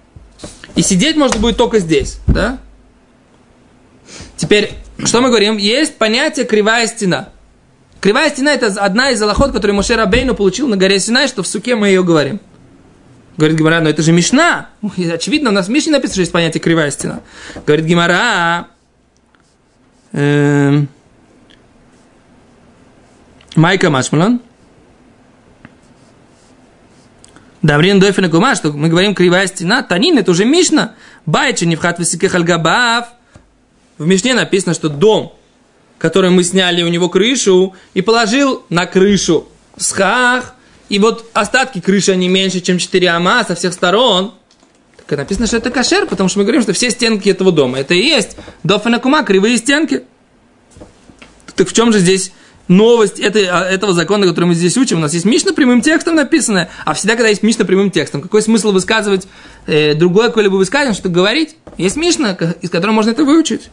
И 0.74 0.82
сидеть 0.82 1.18
можно 1.18 1.40
будет 1.40 1.58
только 1.58 1.78
здесь, 1.78 2.18
да? 2.26 2.58
Теперь, 4.38 4.74
что 5.04 5.22
мы 5.22 5.30
говорим? 5.30 5.58
Есть 5.58 5.98
понятие 5.98 6.46
кривая 6.46 6.88
стена. 6.88 7.30
Кривая 8.02 8.30
стена 8.30 8.54
это 8.54 8.68
одна 8.68 9.12
из 9.12 9.22
аллахот, 9.22 9.52
которую 9.52 9.76
Моше 9.76 9.96
Рабейну 9.96 10.36
получил 10.36 10.68
на 10.68 10.78
горе 10.78 11.00
Синай, 11.00 11.28
что 11.28 11.44
в 11.44 11.48
суке 11.48 11.76
мы 11.76 11.88
ее 11.88 12.04
говорим. 12.04 12.40
Говорит 13.38 13.58
Гимара, 13.58 13.82
но 13.82 13.90
это 13.90 14.02
же 14.02 14.12
Мишна. 14.14 14.70
Очевидно, 15.12 15.50
у 15.50 15.54
нас 15.54 15.68
в 15.68 15.70
Мишне 15.70 15.92
написано, 15.92 16.14
что 16.14 16.22
есть 16.22 16.32
понятие 16.32 16.62
кривая 16.62 16.92
стена. 16.92 17.22
Говорит 17.66 17.86
Гимара, 17.86 18.68
Эм, 20.18 20.88
Майка 23.56 23.90
Машмалан. 23.90 24.40
Даврин 27.62 28.00
Дойфина 28.00 28.30
Кума, 28.30 28.56
что 28.56 28.72
мы 28.72 28.88
говорим 28.88 29.14
кривая 29.14 29.48
стена, 29.48 29.84
Танин, 29.84 30.18
это 30.18 30.32
уже 30.32 30.46
Мишна. 30.46 30.94
Байча 31.26 31.66
не 31.66 31.76
вхат 31.76 32.00
высоких 32.00 32.34
альгабав. 32.34 33.08
В 33.98 34.06
Мишне 34.06 34.34
написано, 34.34 34.74
что 34.74 34.90
дом, 34.90 35.34
который 35.98 36.30
мы 36.30 36.44
сняли 36.44 36.84
у 36.84 36.88
него 36.90 37.10
крышу 37.10 37.74
и 37.94 38.02
положил 38.02 38.64
на 38.70 38.86
крышу 38.86 39.48
схах, 39.78 40.56
и 40.90 41.00
вот 41.00 41.30
остатки 41.34 41.80
крыши, 41.80 42.12
они 42.12 42.28
меньше, 42.28 42.60
чем 42.60 42.78
4 42.78 43.10
ама 43.10 43.44
со 43.46 43.56
всех 43.56 43.74
сторон, 43.74 44.34
так 45.08 45.20
написано, 45.20 45.48
что 45.48 45.58
это 45.58 45.70
кошер, 45.70 46.08
потому 46.08 46.30
что 46.30 46.40
мы 46.40 46.46
говорим, 46.46 46.62
что 46.62 46.74
все 46.74 46.90
стенки 46.90 47.30
этого 47.30 47.52
дома, 47.52 47.80
это 47.80 47.94
и 47.94 48.02
есть 48.02 48.38
дофена 48.64 49.00
кума, 49.00 49.24
кривые 49.24 49.58
стенки. 49.58 50.04
Так 51.56 51.70
в 51.70 51.74
чем 51.74 51.94
же 51.94 52.00
здесь 52.00 52.34
новость 52.68 53.20
этой, 53.20 53.46
а, 53.46 53.62
этого 53.64 53.94
закона, 53.94 54.28
который 54.28 54.46
мы 54.46 54.56
здесь 54.56 54.76
учим. 54.78 54.98
У 54.98 55.02
нас 55.02 55.14
есть 55.14 55.26
Мишна 55.26 55.54
прямым 55.54 55.82
текстом 55.82 56.16
написанное, 56.16 56.70
а 56.84 56.94
всегда, 56.94 57.16
когда 57.16 57.30
есть 57.30 57.44
Мишна 57.44 57.66
прямым 57.66 57.92
текстом, 57.92 58.22
какой 58.22 58.42
смысл 58.42 58.72
высказывать 58.72 59.28
э, 59.68 59.94
другое 59.94 60.28
какое-либо 60.28 60.56
высказывание, 60.56 60.98
что 60.98 61.10
говорить? 61.10 61.56
Есть 61.78 61.96
Мишна, 61.96 62.38
из 62.62 62.70
которой 62.70 62.92
можно 62.92 63.12
это 63.12 63.24
выучить. 63.24 63.70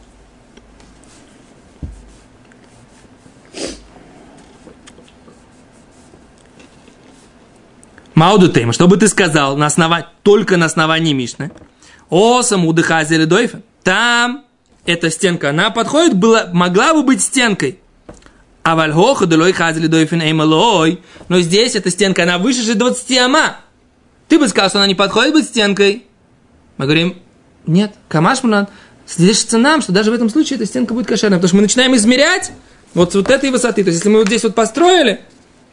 Мауду 8.15 8.47
тема, 8.49 8.73
что 8.73 8.87
бы 8.87 8.97
ты 8.97 9.07
сказал 9.07 9.57
на 9.57 9.65
основании, 9.65 10.07
только 10.21 10.57
на 10.57 10.65
основании 10.65 11.13
Мишны? 11.13 11.51
О, 12.09 12.43
самуды 12.43 12.83
хазели 12.83 13.25
дойфа. 13.25 13.61
Там 13.83 14.45
эта 14.85 15.09
стенка, 15.09 15.49
она 15.49 15.71
подходит, 15.71 16.15
была, 16.15 16.49
могла 16.53 16.93
бы 16.93 17.03
быть 17.03 17.21
стенкой. 17.21 17.79
А 18.61 18.75
вальхоха 18.75 19.25
делой 19.25 19.51
хазели 19.51 19.87
дойфин 19.87 20.21
эймалой. 20.21 21.01
Но 21.27 21.39
здесь 21.39 21.75
эта 21.75 21.89
стенка, 21.89 22.23
она 22.23 22.37
выше 22.37 22.61
же 22.61 22.75
20 22.75 23.17
ама. 23.17 23.57
Ты 24.27 24.39
бы 24.39 24.47
сказал, 24.47 24.69
что 24.69 24.79
она 24.79 24.87
не 24.87 24.95
подходит 24.95 25.33
быть 25.33 25.45
стенкой. 25.45 26.05
Мы 26.77 26.85
говорим, 26.85 27.17
нет, 27.65 27.93
камаш 28.07 28.43
мулан. 28.43 28.67
Здесь 29.07 29.51
нам, 29.51 29.81
что 29.81 29.91
даже 29.91 30.11
в 30.11 30.13
этом 30.13 30.29
случае 30.29 30.57
эта 30.57 30.65
стенка 30.65 30.93
будет 30.93 31.07
кошерной. 31.07 31.37
Потому 31.37 31.47
что 31.47 31.55
мы 31.57 31.61
начинаем 31.63 31.95
измерять 31.95 32.51
вот 32.93 33.11
с 33.11 33.15
вот 33.15 33.29
этой 33.29 33.49
высоты. 33.49 33.83
То 33.83 33.89
есть, 33.89 33.99
если 33.99 34.09
мы 34.09 34.19
вот 34.19 34.27
здесь 34.27 34.43
вот 34.43 34.55
построили, 34.55 35.21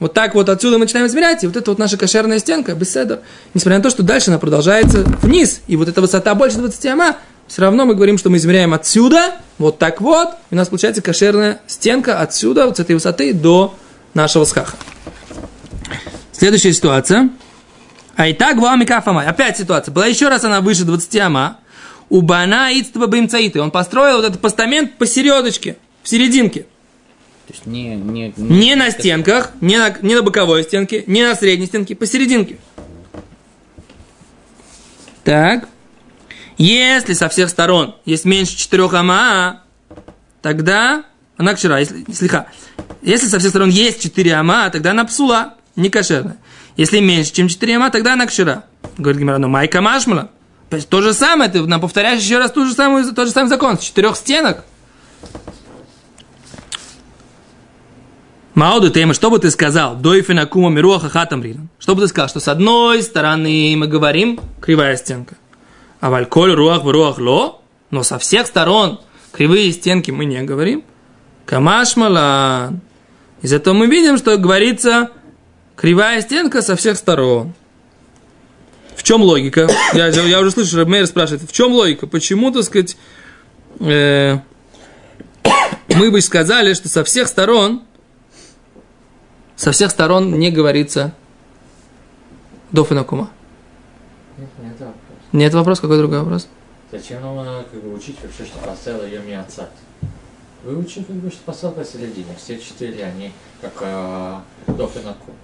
вот 0.01 0.15
так 0.15 0.35
вот 0.35 0.49
отсюда 0.49 0.79
мы 0.79 0.85
начинаем 0.85 1.07
измерять, 1.07 1.45
и 1.45 1.47
вот 1.47 1.57
это 1.57 1.71
вот 1.71 1.79
наша 1.79 1.97
кошерная 1.97 2.39
стенка, 2.39 2.75
беседа, 2.75 3.23
несмотря 3.55 3.79
на 3.79 3.83
то, 3.85 3.91
что 3.91 4.03
дальше 4.03 4.31
она 4.31 4.39
продолжается 4.39 5.05
вниз, 5.23 5.61
и 5.69 5.77
вот 5.77 5.89
эта 5.89 6.01
высота 6.01 6.35
больше 6.35 6.57
20 6.57 6.87
ама, 6.87 7.17
все 7.47 7.63
равно 7.63 7.85
мы 7.85 7.95
говорим, 7.95 8.19
что 8.19 8.31
мы 8.31 8.39
измеряем 8.39 8.75
отсюда, 8.75 9.37
вот 9.59 9.79
так 9.79 10.01
вот, 10.01 10.31
и 10.51 10.55
у 10.55 10.57
нас 10.57 10.69
получается 10.69 11.03
кошерная 11.03 11.61
стенка 11.67 12.21
отсюда, 12.21 12.67
вот 12.67 12.79
с 12.79 12.81
этой 12.81 12.95
высоты 12.95 13.35
до 13.35 13.75
нашего 14.15 14.45
схаха. 14.45 14.77
Следующая 16.33 16.73
ситуация. 16.73 17.29
А 18.17 18.27
и 18.27 18.33
так 18.33 18.57
вам 18.57 18.85
кафамай. 18.87 19.27
Опять 19.27 19.59
ситуация. 19.59 19.93
Была 19.93 20.07
еще 20.07 20.29
раз 20.29 20.45
она 20.45 20.61
выше 20.61 20.85
20 20.85 21.17
ама. 21.17 21.59
У 22.09 22.23
бана 22.23 22.71
ицтва 22.73 23.07
бимцаиты. 23.07 23.61
Он 23.61 23.71
построил 23.71 24.17
вот 24.17 24.25
этот 24.25 24.41
постамент 24.41 24.97
посередочке, 24.97 25.77
в 26.03 26.09
серединке. 26.09 26.67
То 27.51 27.55
есть 27.55 27.67
не, 27.67 27.97
не, 27.97 28.33
Не 28.37 28.77
на 28.77 28.93
стенках, 28.93 29.51
не 29.61 29.77
на, 29.77 29.93
не 30.03 30.15
на 30.15 30.23
боковой 30.23 30.63
стенке, 30.63 31.03
не 31.09 31.25
на 31.25 31.35
средней 31.35 31.67
стенке, 31.67 31.97
посерединке. 31.97 32.59
Так. 35.25 35.69
Если 36.59 37.13
со 37.13 37.29
всех 37.29 37.51
сторон 37.51 37.97
есть 38.05 38.25
меньше 38.25 38.57
4 38.57 38.85
ама, 38.93 39.65
тогда 40.43 41.03
она 41.37 41.55
кшера. 41.55 41.81
Если, 41.81 42.05
слегка. 42.13 42.47
Если 43.03 43.27
со 43.27 43.41
всех 43.41 43.51
сторон 43.51 43.71
есть 43.71 44.01
4 44.01 44.33
ама, 44.35 44.71
тогда 44.71 44.93
она 44.93 45.05
псула, 45.05 45.55
не 45.75 45.91
кошерная. 45.91 46.37
Если 46.77 47.01
меньше, 47.01 47.33
чем 47.33 47.49
4 47.49 47.77
ама, 47.79 47.91
тогда 47.91 48.13
она 48.13 48.27
кшера. 48.27 48.63
Говорит 48.97 49.21
Гимара, 49.23 49.39
ну 49.39 49.49
майка 49.49 49.81
машмала. 49.81 50.31
То 50.89 51.03
же 51.03 51.15
самое, 51.15 51.51
ты 51.51 51.67
нам 51.67 51.81
повторяешь 51.81 52.23
еще 52.23 52.39
раз 52.39 52.53
тот 52.53 52.69
же 52.69 52.75
самый, 52.75 53.11
тот 53.13 53.27
же 53.27 53.33
самый 53.33 53.49
закон. 53.49 53.77
С 53.77 53.83
четырех 53.83 54.15
стенок. 54.15 54.65
Мауду 58.61 58.91
тема, 58.91 59.15
что 59.15 59.31
бы 59.31 59.39
ты 59.39 59.51
сказал? 59.51 59.97
Дойфина 59.97 60.45
кума 60.45 60.69
мируаха 60.69 61.09
хатам 61.09 61.43
Что 61.79 61.95
бы 61.95 62.03
ты 62.03 62.09
сказал? 62.09 62.29
Что 62.29 62.41
с 62.41 62.49
одной 62.49 63.03
стороны 63.03 63.75
мы 63.75 63.87
говорим 63.87 64.39
кривая 64.61 64.99
стенка. 64.99 65.37
А 65.99 66.11
вальколь 66.11 66.53
руах 66.53 66.85
руах 66.85 67.19
ло, 67.19 67.63
но 67.91 68.03
со 68.03 68.19
всех 68.19 68.47
сторон 68.47 69.01
кривые 69.33 69.73
стенки 69.73 70.11
мы 70.11 70.27
не 70.27 70.43
говорим. 70.43 70.85
Камаш 71.47 71.97
малан. 71.97 72.83
Из 73.41 73.51
этого 73.55 73.73
мы 73.73 73.87
видим, 73.87 74.19
что 74.19 74.37
говорится 74.37 75.09
кривая 75.75 76.21
стенка 76.21 76.61
со 76.61 76.77
всех 76.77 76.99
сторон. 76.99 77.55
В 78.95 79.03
чем 79.03 79.23
логика? 79.23 79.71
Я, 79.95 80.09
я 80.09 80.39
уже 80.39 80.51
слышу, 80.51 80.77
Рабмейр 80.77 81.07
спрашивает, 81.07 81.49
в 81.49 81.53
чем 81.55 81.73
логика? 81.73 82.07
Почему, 82.07 82.51
так 82.51 82.65
сказать, 82.65 82.99
э, 83.81 84.37
мы 85.95 86.11
бы 86.11 86.21
сказали, 86.21 86.75
что 86.75 86.91
со 86.91 87.05
всех 87.05 87.27
сторон, 87.27 87.85
со 89.61 89.73
всех 89.73 89.91
сторон 89.91 90.39
не 90.39 90.51
говорится 90.51 91.13
дофинакума. 92.73 93.29
Нет, 94.39 94.49
нет 94.59 94.73
вопрос. 94.81 95.19
Нет 95.33 95.55
вопрос, 95.55 95.81
какой 95.81 95.99
другой 95.99 96.21
вопрос? 96.21 96.49
Зачем 96.91 97.21
нам 97.21 97.39
э, 97.41 97.65
как 97.71 97.83
бы, 97.83 97.93
учить 97.93 98.17
вообще, 98.23 98.47
что 98.47 98.59
поставил 98.67 99.05
ее 99.05 99.21
миоцат? 99.21 99.71
Выучи, 100.65 101.03
как 101.03 101.15
бы, 101.17 101.31
что 101.31 101.41
поставил 101.45 101.75
посередине. 101.75 102.35
Все 102.39 102.59
четыре, 102.59 103.05
они 103.05 103.33
как 103.61 103.73
э, 103.83 104.37
дофинакум. 104.67 105.35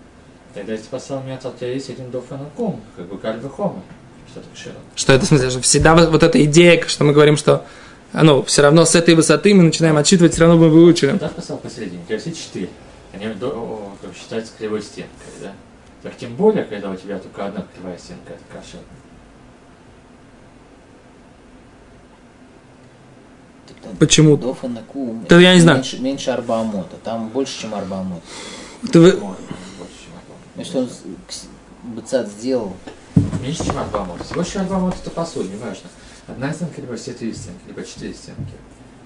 Тогда 0.55 0.73
если 0.73 0.87
поставил 0.87 1.23
миоцат, 1.23 1.55
у 1.55 1.59
тебя 1.59 1.73
есть 1.75 1.91
один 1.91 2.11
дофинакум, 2.11 2.81
как 2.97 3.07
бы 3.09 3.19
кальвихома. 3.19 3.83
Что 4.31 4.41
так 4.41 4.57
широко? 4.57 4.81
Что 4.95 5.13
это 5.13 5.27
в 5.27 5.29
смысле? 5.29 5.51
Что 5.51 5.61
всегда 5.61 5.95
вот, 5.95 6.09
вот 6.09 6.23
эта 6.23 6.43
идея, 6.43 6.83
что 6.87 7.05
мы 7.05 7.13
говорим, 7.13 7.37
что 7.37 7.67
ну, 8.15 8.43
все 8.45 8.63
равно 8.63 8.87
с 8.87 8.95
этой 8.95 9.15
высоты 9.15 9.55
мы 9.55 9.63
начинаем 9.63 9.99
отсчитывать, 9.99 10.33
все 10.33 10.41
равно 10.41 10.57
мы 10.57 10.71
выучили. 10.71 11.11
Когда 11.11 11.29
поставил 11.29 11.61
посередине, 11.61 12.01
у 12.03 12.07
тебя 12.07 12.19
все 12.19 12.33
четыре. 12.33 12.71
Они 13.17 13.35
как 14.03 14.15
считаются 14.15 14.53
кривой 14.57 14.83
стенкой, 14.83 15.11
да? 15.41 15.53
Так 16.03 16.17
тем 16.17 16.37
более, 16.37 16.65
когда 16.65 16.91
у 16.91 16.97
тебя 16.97 17.19
только 17.19 17.47
одна 17.47 17.65
кривая 17.75 17.99
стенка, 17.99 18.35
это 18.35 18.43
кашер. 18.53 18.81
Почему? 23.99 24.37
Дофа 24.37 24.69
на 24.69 24.83
кум. 24.83 25.25
Да 25.29 25.41
я 25.41 25.55
не 25.55 25.61
знаю. 25.61 25.79
Меньше, 25.79 25.99
меньше 26.01 26.31
арбаамота. 26.31 26.97
Там 27.03 27.29
больше, 27.29 27.61
чем 27.61 27.75
арбаамот. 27.75 28.23
Это 28.83 29.01
вы- 29.01 29.13
чем 29.13 29.21
одна. 29.21 29.35
Если 30.57 30.79
он 30.79 30.89
быцат 31.83 32.29
сделал, 32.29 32.75
Меньше, 33.47 33.65
чем 33.65 33.79
Арбамот. 33.79 34.21
Больше 34.35 34.59
Арбамот 34.59 34.97
это 35.01 35.11
посуд, 35.11 35.49
неважно. 35.49 35.89
Одна 36.27 36.53
стенка, 36.53 36.81
либо 36.81 36.97
все 36.97 37.13
три 37.13 37.33
стенки, 37.33 37.61
либо 37.69 37.85
четыре 37.85 38.13
стенки. 38.13 38.53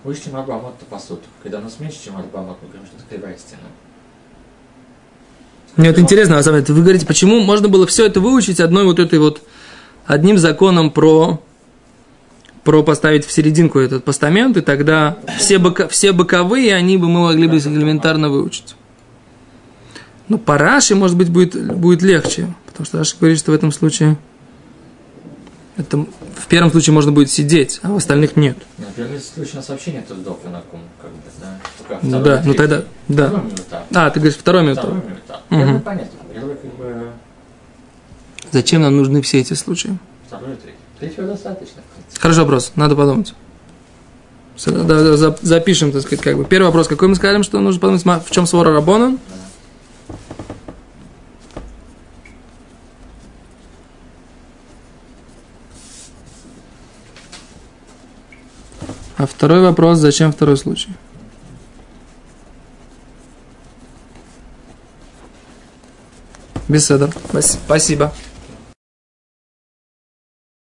Выше, 0.03 0.25
чем 0.25 0.37
Арбамот, 0.37 0.77
это 0.79 0.87
посуд. 0.87 1.21
Когда 1.43 1.59
у 1.59 1.61
нас 1.61 1.79
меньше, 1.79 2.03
чем 2.03 2.17
Арбамот, 2.17 2.57
мы 2.63 2.69
говорим, 2.69 2.87
что 2.87 2.97
это 2.97 3.05
кривая 3.07 3.37
стена. 3.37 3.69
Мне 5.77 5.91
вот 5.91 5.99
интересно, 5.99 6.41
вы 6.43 6.83
говорите, 6.83 7.07
почему 7.07 7.41
можно 7.41 7.69
было 7.69 7.87
все 7.87 8.07
это 8.07 8.21
выучить 8.21 8.61
одной 8.61 8.85
вот 8.85 8.99
этой 8.99 9.19
вот, 9.19 9.43
одним 10.05 10.37
законом 10.39 10.91
про, 10.91 11.43
про 12.65 12.83
поставить 12.83 13.25
в 13.25 13.33
серединку 13.33 13.79
этот 13.79 14.05
постамент, 14.05 14.57
и 14.57 14.61
тогда 14.61 15.19
все, 15.39 15.59
бока, 15.59 15.89
все 15.89 16.13
боковые, 16.13 16.75
они 16.75 16.97
бы 16.97 17.09
мы 17.09 17.21
могли 17.21 17.47
бы 17.47 17.59
элементарно 17.59 18.29
выучить. 18.29 18.75
Но 20.29 20.39
по 20.39 20.59
Раши, 20.59 20.95
может 20.95 21.17
быть, 21.17 21.29
будет, 21.29 21.75
будет 21.77 22.03
легче, 22.03 22.55
потому 22.67 22.87
что 22.87 22.99
Раши 22.99 23.17
говорит, 23.19 23.39
что 23.39 23.53
в 23.53 23.55
этом 23.55 23.73
случае 23.73 24.17
это, 25.77 25.97
в 25.99 26.47
первом 26.49 26.71
случае 26.71 26.95
можно 26.95 27.13
будет 27.13 27.31
сидеть, 27.31 27.81
а 27.83 27.91
в 27.91 27.97
остальных 27.97 28.37
нет. 28.37 28.57
На 28.79 28.87
первый 28.87 29.21
случай 29.21 29.53
у 29.55 29.57
нас 29.57 29.69
вообще 29.69 29.93
нет 29.93 30.05
дофа 30.23 30.49
на 30.49 30.61
кум, 30.63 30.81
как 31.01 31.11
бы, 31.11 31.19
да. 31.41 31.99
Ну 32.03 32.09
второй, 32.21 32.25
да, 32.25 32.43
ну 32.45 32.55
тогда, 32.55 32.83
да. 33.09 33.27
Второй 33.29 33.45
минута. 33.47 33.85
А, 33.95 34.11
ты 34.11 34.21
говоришь, 34.21 34.39
второй 34.39 34.63
минут. 34.63 34.79
Второй 34.79 34.97
минута. 34.97 35.41
Мгм. 35.51 35.61
Первый 35.65 35.81
понятно. 35.81 36.19
Первый, 36.35 36.55
как 36.57 36.75
бы, 36.75 37.11
Зачем 38.53 38.83
нам 38.83 38.97
нужны 38.97 39.23
все 39.23 39.39
эти 39.41 39.55
случаи? 39.55 39.97
второй 40.27 40.53
и 40.53 40.57
третий. 40.57 40.77
Третьего 40.99 41.27
достаточно, 41.29 41.83
в. 41.97 42.19
Хороший 42.21 42.39
вопрос, 42.41 42.73
надо 42.75 42.95
подумать. 42.97 43.35
Да, 44.67 44.83
да, 45.17 45.37
запишем, 45.41 45.91
так 45.93 46.03
сказать, 46.03 46.21
как 46.21 46.37
бы. 46.37 46.45
Первый 46.45 46.67
вопрос, 46.67 46.87
какой 46.89 47.09
мы 47.09 47.15
сказали, 47.15 47.43
что 47.43 47.59
нужно 47.61 47.81
подумать, 47.81 48.05
ма- 48.05 48.21
в 48.21 48.31
чем 48.31 48.47
свора 48.47 48.73
Рабона? 48.75 49.17
А 59.21 59.27
второй 59.27 59.61
вопрос, 59.61 59.99
зачем 59.99 60.33
второй 60.33 60.57
случай? 60.57 60.89
Беседа. 66.69 67.11
Спасибо. 67.43 68.15